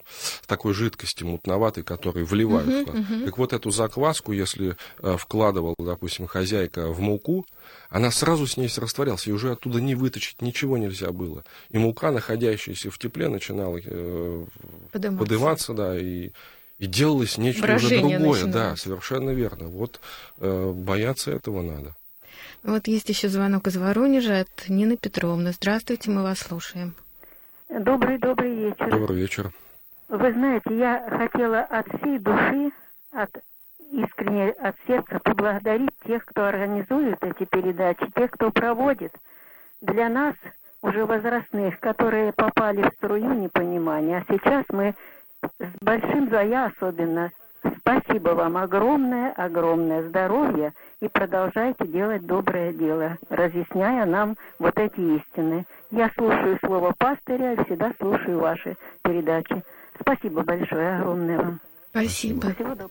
такой 0.45 0.73
жидкости 0.73 1.23
мутноватой, 1.23 1.83
которую 1.83 2.25
вливают. 2.25 2.67
Uh-huh, 2.67 3.09
uh-huh. 3.09 3.25
Так 3.25 3.37
вот 3.37 3.53
эту 3.53 3.71
закваску, 3.71 4.31
если 4.31 4.77
э, 4.99 5.17
вкладывала, 5.17 5.75
допустим, 5.77 6.27
хозяйка 6.27 6.87
в 6.87 6.99
муку, 7.01 7.45
она 7.89 8.11
сразу 8.11 8.47
с 8.47 8.57
ней 8.57 8.69
растворялась, 8.75 9.27
и 9.27 9.33
уже 9.33 9.51
оттуда 9.51 9.81
не 9.81 9.95
вытащить 9.95 10.41
ничего 10.41 10.77
нельзя 10.77 11.11
было. 11.11 11.43
И 11.69 11.77
мука, 11.77 12.11
находящаяся 12.11 12.89
в 12.89 12.97
тепле, 12.97 13.27
начинала 13.27 13.79
э, 13.83 14.45
подниматься, 14.91 15.73
да, 15.73 15.97
и 15.97 16.31
и 16.79 16.87
делалось 16.87 17.37
нечто 17.37 17.63
Брожение 17.63 17.97
уже 17.97 18.17
другое. 18.17 18.43
Начиналось. 18.43 18.53
Да, 18.53 18.75
совершенно 18.75 19.29
верно. 19.31 19.67
Вот 19.67 19.99
э, 20.39 20.71
бояться 20.75 21.31
этого 21.31 21.61
надо. 21.61 21.95
Вот 22.63 22.87
есть 22.87 23.09
еще 23.09 23.29
звонок 23.29 23.67
из 23.67 23.77
Воронежа 23.77 24.41
от 24.41 24.69
Нины 24.69 24.97
Петровны. 24.97 25.51
Здравствуйте, 25.51 26.11
мы 26.11 26.23
вас 26.23 26.39
слушаем. 26.39 26.95
Добрый, 27.69 28.17
добрый 28.17 28.55
вечер. 28.55 28.89
Добрый 28.89 29.17
вечер. 29.17 29.51
Вы 30.09 30.31
знаете, 30.31 30.77
я 30.77 31.07
хотела 31.09 31.61
от 31.61 31.87
всей 31.87 32.19
души, 32.19 32.71
от 33.11 33.29
искренне 33.91 34.49
от 34.49 34.75
сердца 34.87 35.19
поблагодарить 35.23 35.91
тех, 36.05 36.25
кто 36.25 36.45
организует 36.45 37.17
эти 37.23 37.45
передачи, 37.45 38.05
тех, 38.15 38.31
кто 38.31 38.51
проводит. 38.51 39.13
Для 39.81 40.09
нас, 40.09 40.35
уже 40.81 41.05
возрастных, 41.05 41.79
которые 41.79 42.33
попали 42.33 42.81
в 42.81 42.93
струю 42.95 43.33
непонимания, 43.33 44.17
а 44.17 44.33
сейчас 44.33 44.65
мы 44.69 44.95
с 45.59 45.83
большим 45.83 46.29
за 46.29 46.43
я 46.43 46.65
особенно. 46.65 47.31
Спасибо 47.79 48.29
вам 48.29 48.57
огромное, 48.57 49.31
огромное 49.31 50.07
здоровье 50.09 50.73
и 50.99 51.07
продолжайте 51.07 51.87
делать 51.87 52.25
доброе 52.25 52.73
дело, 52.73 53.17
разъясняя 53.29 54.05
нам 54.05 54.37
вот 54.59 54.77
эти 54.77 54.99
истины. 55.17 55.65
Я 55.91 56.09
слушаю 56.17 56.57
слово 56.63 56.93
пастыря 56.97 57.53
и 57.53 57.63
всегда 57.65 57.93
слушаю 57.99 58.39
ваши 58.39 58.75
передачи. 59.01 59.63
Спасибо 59.99 60.43
большое, 60.43 60.97
огромное 60.97 61.37
вам. 61.37 61.59
Спасибо. 61.89 62.41
Спасибо, 62.41 62.89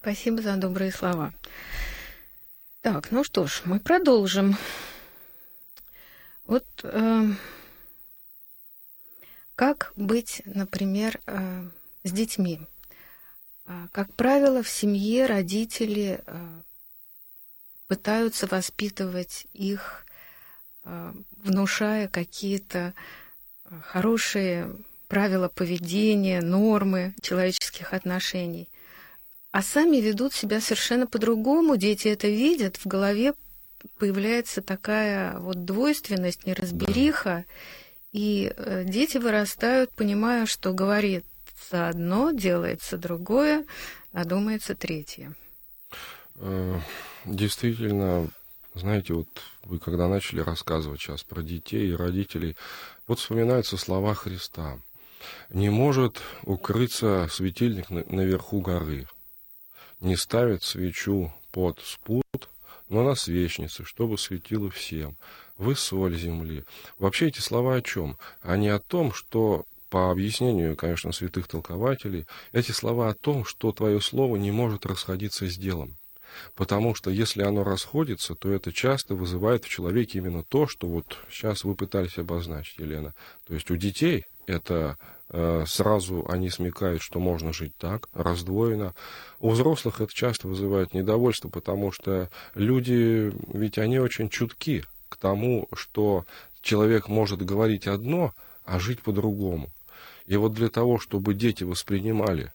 Спасибо 0.00 0.42
за 0.42 0.56
добрые 0.56 0.90
слова. 0.90 1.32
Так, 2.80 3.10
ну 3.10 3.22
что 3.22 3.46
ж, 3.46 3.62
мы 3.66 3.78
продолжим. 3.78 4.56
Вот 6.46 6.64
э, 6.82 7.24
как 9.54 9.92
быть, 9.96 10.42
например, 10.46 11.20
э, 11.26 11.62
с 12.04 12.12
детьми. 12.12 12.60
А, 13.66 13.88
как 13.92 14.12
правило, 14.14 14.62
в 14.62 14.68
семье 14.68 15.26
родители 15.26 16.20
а, 16.26 16.62
пытаются 17.86 18.46
воспитывать 18.46 19.46
их, 19.52 20.04
а, 20.84 21.14
внушая 21.36 22.08
какие-то 22.08 22.94
хорошие 23.82 24.76
правила 25.06 25.48
поведения, 25.48 26.40
нормы 26.40 27.14
человеческих 27.20 27.92
отношений. 27.92 28.68
А 29.52 29.62
сами 29.62 29.96
ведут 29.96 30.32
себя 30.32 30.60
совершенно 30.60 31.06
по-другому, 31.06 31.76
дети 31.76 32.08
это 32.08 32.28
видят, 32.28 32.76
в 32.76 32.86
голове 32.86 33.34
появляется 33.98 34.62
такая 34.62 35.38
вот 35.38 35.64
двойственность, 35.64 36.46
неразбериха, 36.46 37.44
и 38.12 38.52
э, 38.56 38.84
дети 38.84 39.18
вырастают, 39.18 39.90
понимая, 39.92 40.46
что 40.46 40.72
говорит 40.72 41.24
делается 41.60 41.88
одно, 41.88 42.30
делается 42.30 42.98
другое, 42.98 43.64
а 44.12 44.24
думается 44.24 44.74
третье. 44.74 45.34
Э, 46.36 46.80
действительно, 47.24 48.28
знаете, 48.74 49.14
вот 49.14 49.28
вы 49.64 49.78
когда 49.78 50.08
начали 50.08 50.40
рассказывать 50.40 51.00
сейчас 51.00 51.22
про 51.22 51.42
детей 51.42 51.90
и 51.90 51.96
родителей, 51.96 52.56
вот 53.06 53.18
вспоминаются 53.18 53.76
слова 53.76 54.14
Христа. 54.14 54.78
Не 55.50 55.68
может 55.68 56.20
укрыться 56.44 57.28
светильник 57.30 57.90
наверху 57.90 58.60
горы, 58.60 59.06
не 60.00 60.16
ставит 60.16 60.62
свечу 60.62 61.32
под 61.52 61.78
спут, 61.80 62.48
но 62.88 63.04
на 63.04 63.14
свечнице, 63.14 63.84
чтобы 63.84 64.16
светило 64.16 64.70
всем. 64.70 65.16
Вы 65.58 65.76
соль 65.76 66.16
земли. 66.16 66.64
Вообще 66.98 67.28
эти 67.28 67.40
слова 67.40 67.76
о 67.76 67.82
чем? 67.82 68.16
Они 68.40 68.68
о 68.68 68.78
том, 68.78 69.12
что 69.12 69.66
по 69.90 70.10
объяснению, 70.10 70.76
конечно, 70.76 71.12
святых 71.12 71.48
толкователей, 71.48 72.26
эти 72.52 72.70
слова 72.70 73.08
о 73.08 73.14
том, 73.14 73.44
что 73.44 73.72
твое 73.72 74.00
слово 74.00 74.36
не 74.36 74.52
может 74.52 74.86
расходиться 74.86 75.46
с 75.48 75.56
делом. 75.56 75.96
Потому 76.54 76.94
что 76.94 77.10
если 77.10 77.42
оно 77.42 77.64
расходится, 77.64 78.36
то 78.36 78.52
это 78.52 78.72
часто 78.72 79.14
вызывает 79.14 79.64
в 79.64 79.68
человеке 79.68 80.18
именно 80.18 80.44
то, 80.44 80.68
что 80.68 80.86
вот 80.86 81.18
сейчас 81.28 81.64
вы 81.64 81.74
пытались 81.74 82.18
обозначить, 82.18 82.78
Елена. 82.78 83.14
То 83.46 83.54
есть 83.54 83.68
у 83.70 83.76
детей 83.76 84.26
это 84.46 84.96
э, 85.30 85.64
сразу 85.66 86.26
они 86.28 86.50
смекают, 86.50 87.02
что 87.02 87.18
можно 87.18 87.52
жить 87.52 87.76
так, 87.78 88.08
раздвоено. 88.12 88.94
У 89.38 89.50
взрослых 89.50 90.00
это 90.00 90.12
часто 90.12 90.48
вызывает 90.48 90.94
недовольство, 90.94 91.48
потому 91.48 91.92
что 91.92 92.30
люди, 92.54 93.32
ведь 93.52 93.78
они 93.78 93.98
очень 93.98 94.28
чутки 94.28 94.84
к 95.08 95.16
тому, 95.16 95.68
что 95.72 96.24
человек 96.62 97.08
может 97.08 97.42
говорить 97.42 97.86
одно, 97.86 98.34
а 98.64 98.78
жить 98.78 99.02
по-другому. 99.02 99.68
И 100.30 100.36
вот 100.36 100.54
для 100.54 100.68
того, 100.68 101.00
чтобы 101.00 101.34
дети 101.34 101.64
воспринимали 101.64 102.52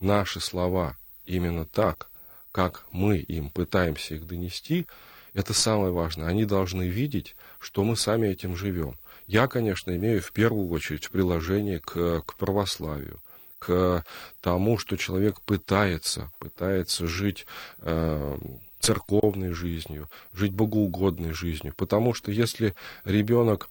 наши 0.00 0.40
слова 0.40 0.96
именно 1.26 1.66
так, 1.66 2.08
как 2.50 2.86
мы 2.92 3.18
им 3.18 3.50
пытаемся 3.50 4.14
их 4.14 4.26
донести, 4.26 4.86
это 5.34 5.52
самое 5.52 5.92
важное. 5.92 6.28
Они 6.28 6.46
должны 6.46 6.84
видеть, 6.88 7.36
что 7.58 7.84
мы 7.84 7.98
сами 7.98 8.28
этим 8.28 8.56
живем. 8.56 8.96
Я, 9.26 9.48
конечно, 9.48 9.94
имею 9.94 10.22
в 10.22 10.32
первую 10.32 10.70
очередь 10.70 11.10
приложение 11.10 11.80
к, 11.80 12.22
к 12.22 12.36
православию, 12.36 13.20
к 13.58 14.02
тому, 14.40 14.78
что 14.78 14.96
человек 14.96 15.42
пытается, 15.42 16.32
пытается 16.38 17.06
жить 17.06 17.44
э, 17.80 18.38
церковной 18.78 19.52
жизнью, 19.52 20.08
жить 20.32 20.54
богоугодной 20.54 21.34
жизнью. 21.34 21.74
Потому 21.76 22.14
что 22.14 22.32
если 22.32 22.74
ребенок 23.04 23.68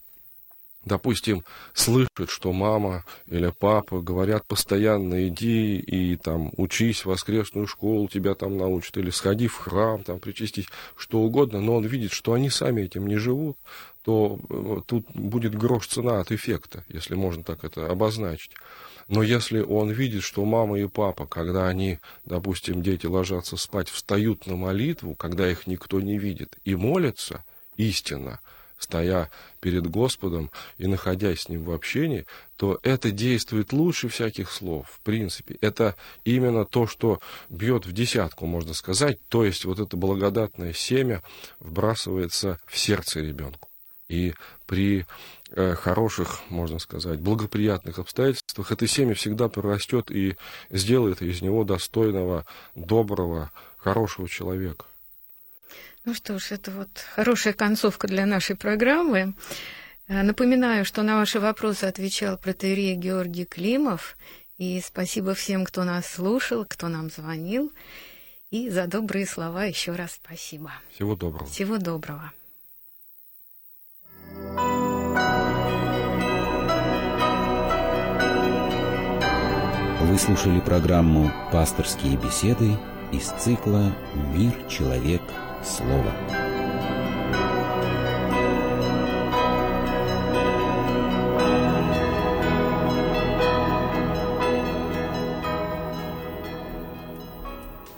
допустим, 0.86 1.44
слышит, 1.74 2.30
что 2.30 2.54
мама 2.54 3.06
или 3.28 3.54
папа 3.58 4.02
говорят 4.02 4.46
постоянно, 4.46 5.28
иди 5.28 5.78
и 5.78 6.16
там 6.16 6.52
учись 6.58 7.02
в 7.02 7.10
воскресную 7.10 7.68
школу, 7.68 8.08
тебя 8.08 8.36
там 8.36 8.58
научат, 8.58 8.98
или 8.98 9.10
сходи 9.10 9.48
в 9.48 9.56
храм, 9.56 10.04
там 10.04 10.20
причастись, 10.20 10.68
что 10.96 11.20
угодно, 11.20 11.62
но 11.62 11.76
он 11.76 11.86
видит, 11.86 12.12
что 12.12 12.34
они 12.34 12.50
сами 12.50 12.84
этим 12.84 13.08
не 13.08 13.18
живут, 13.18 13.58
то 14.04 14.40
э, 14.50 14.82
тут 14.86 15.06
будет 15.14 15.56
грош 15.56 15.88
цена 15.88 16.20
от 16.20 16.32
эффекта, 16.32 16.84
если 16.88 17.16
можно 17.16 17.44
так 17.44 17.64
это 17.64 17.88
обозначить. 17.88 18.52
Но 19.10 19.24
если 19.24 19.60
он 19.60 19.90
видит, 19.90 20.24
что 20.24 20.46
мама 20.46 20.80
и 20.80 20.88
папа, 20.88 21.26
когда 21.26 21.68
они, 21.68 22.00
допустим, 22.26 22.84
дети 22.84 23.08
ложатся 23.08 23.58
спать, 23.58 23.90
встают 23.90 24.46
на 24.46 24.56
молитву, 24.56 25.16
когда 25.16 25.50
их 25.50 25.66
никто 25.68 26.00
не 26.00 26.20
видит, 26.20 26.58
и 26.64 26.76
молятся 26.76 27.44
истинно, 27.76 28.40
стоя 28.80 29.30
перед 29.60 29.88
Господом 29.88 30.50
и 30.78 30.88
находясь 30.88 31.42
с 31.42 31.50
Ним 31.50 31.64
в 31.64 31.72
общении, 31.72 32.26
то 32.56 32.80
это 32.82 33.12
действует 33.12 33.72
лучше 33.74 34.10
всяких 34.10 34.52
слов, 34.52 34.88
в 34.90 35.00
принципе. 35.02 35.58
Это 35.62 35.96
именно 36.26 36.66
то, 36.66 36.88
что 36.88 37.20
бьет 37.50 37.86
в 37.86 37.92
десятку, 37.92 38.46
можно 38.46 38.74
сказать. 38.74 39.20
То 39.30 39.44
есть 39.44 39.66
вот 39.66 39.80
это 39.80 39.96
благодатное 39.98 40.74
семя 40.74 41.22
вбрасывается 41.60 42.60
в 42.66 42.78
сердце 42.78 43.20
ребенку. 43.22 43.70
И 44.08 44.34
при 44.66 45.06
э, 45.52 45.76
хороших, 45.76 46.42
можно 46.50 46.80
сказать, 46.80 47.20
благоприятных 47.20 48.00
обстоятельствах 48.00 48.72
это 48.72 48.88
семя 48.88 49.14
всегда 49.14 49.50
прорастет 49.50 50.10
и 50.10 50.36
сделает 50.72 51.22
из 51.22 51.42
него 51.42 51.64
достойного, 51.64 52.46
доброго, 52.74 53.52
хорошего 53.78 54.28
человека. 54.28 54.86
Ну 56.06 56.14
что 56.14 56.40
ж, 56.40 56.52
это 56.52 56.72
вот 56.72 56.90
хорошая 57.14 57.54
концовка 57.54 58.08
для 58.08 58.26
нашей 58.26 58.56
программы. 58.56 59.34
Э, 60.08 60.24
напоминаю, 60.24 60.86
что 60.86 61.04
на 61.04 61.18
ваши 61.18 61.40
вопросы 61.40 61.86
отвечал 61.86 62.38
протеерей 62.38 62.96
Георгий 62.96 63.46
Климов. 63.46 64.18
И 64.58 64.82
спасибо 64.86 65.34
всем, 65.34 65.66
кто 65.66 65.84
нас 65.84 66.08
слушал, 66.08 66.66
кто 66.66 66.88
нам 66.88 67.10
звонил. 67.10 67.72
И 68.50 68.70
за 68.70 68.88
добрые 68.88 69.28
слова 69.28 69.66
еще 69.66 69.92
раз 69.94 70.20
спасибо. 70.24 70.72
Всего 70.94 71.16
доброго. 71.16 71.46
Всего 71.48 71.78
доброго. 71.78 72.32
Вы 80.02 80.18
слушали 80.18 80.60
программу 80.60 81.32
«Пасторские 81.52 82.18
беседы» 82.18 82.76
из 83.12 83.28
цикла 83.28 83.96
«Мир, 84.34 84.68
человек, 84.68 85.22
Слово. 85.64 86.49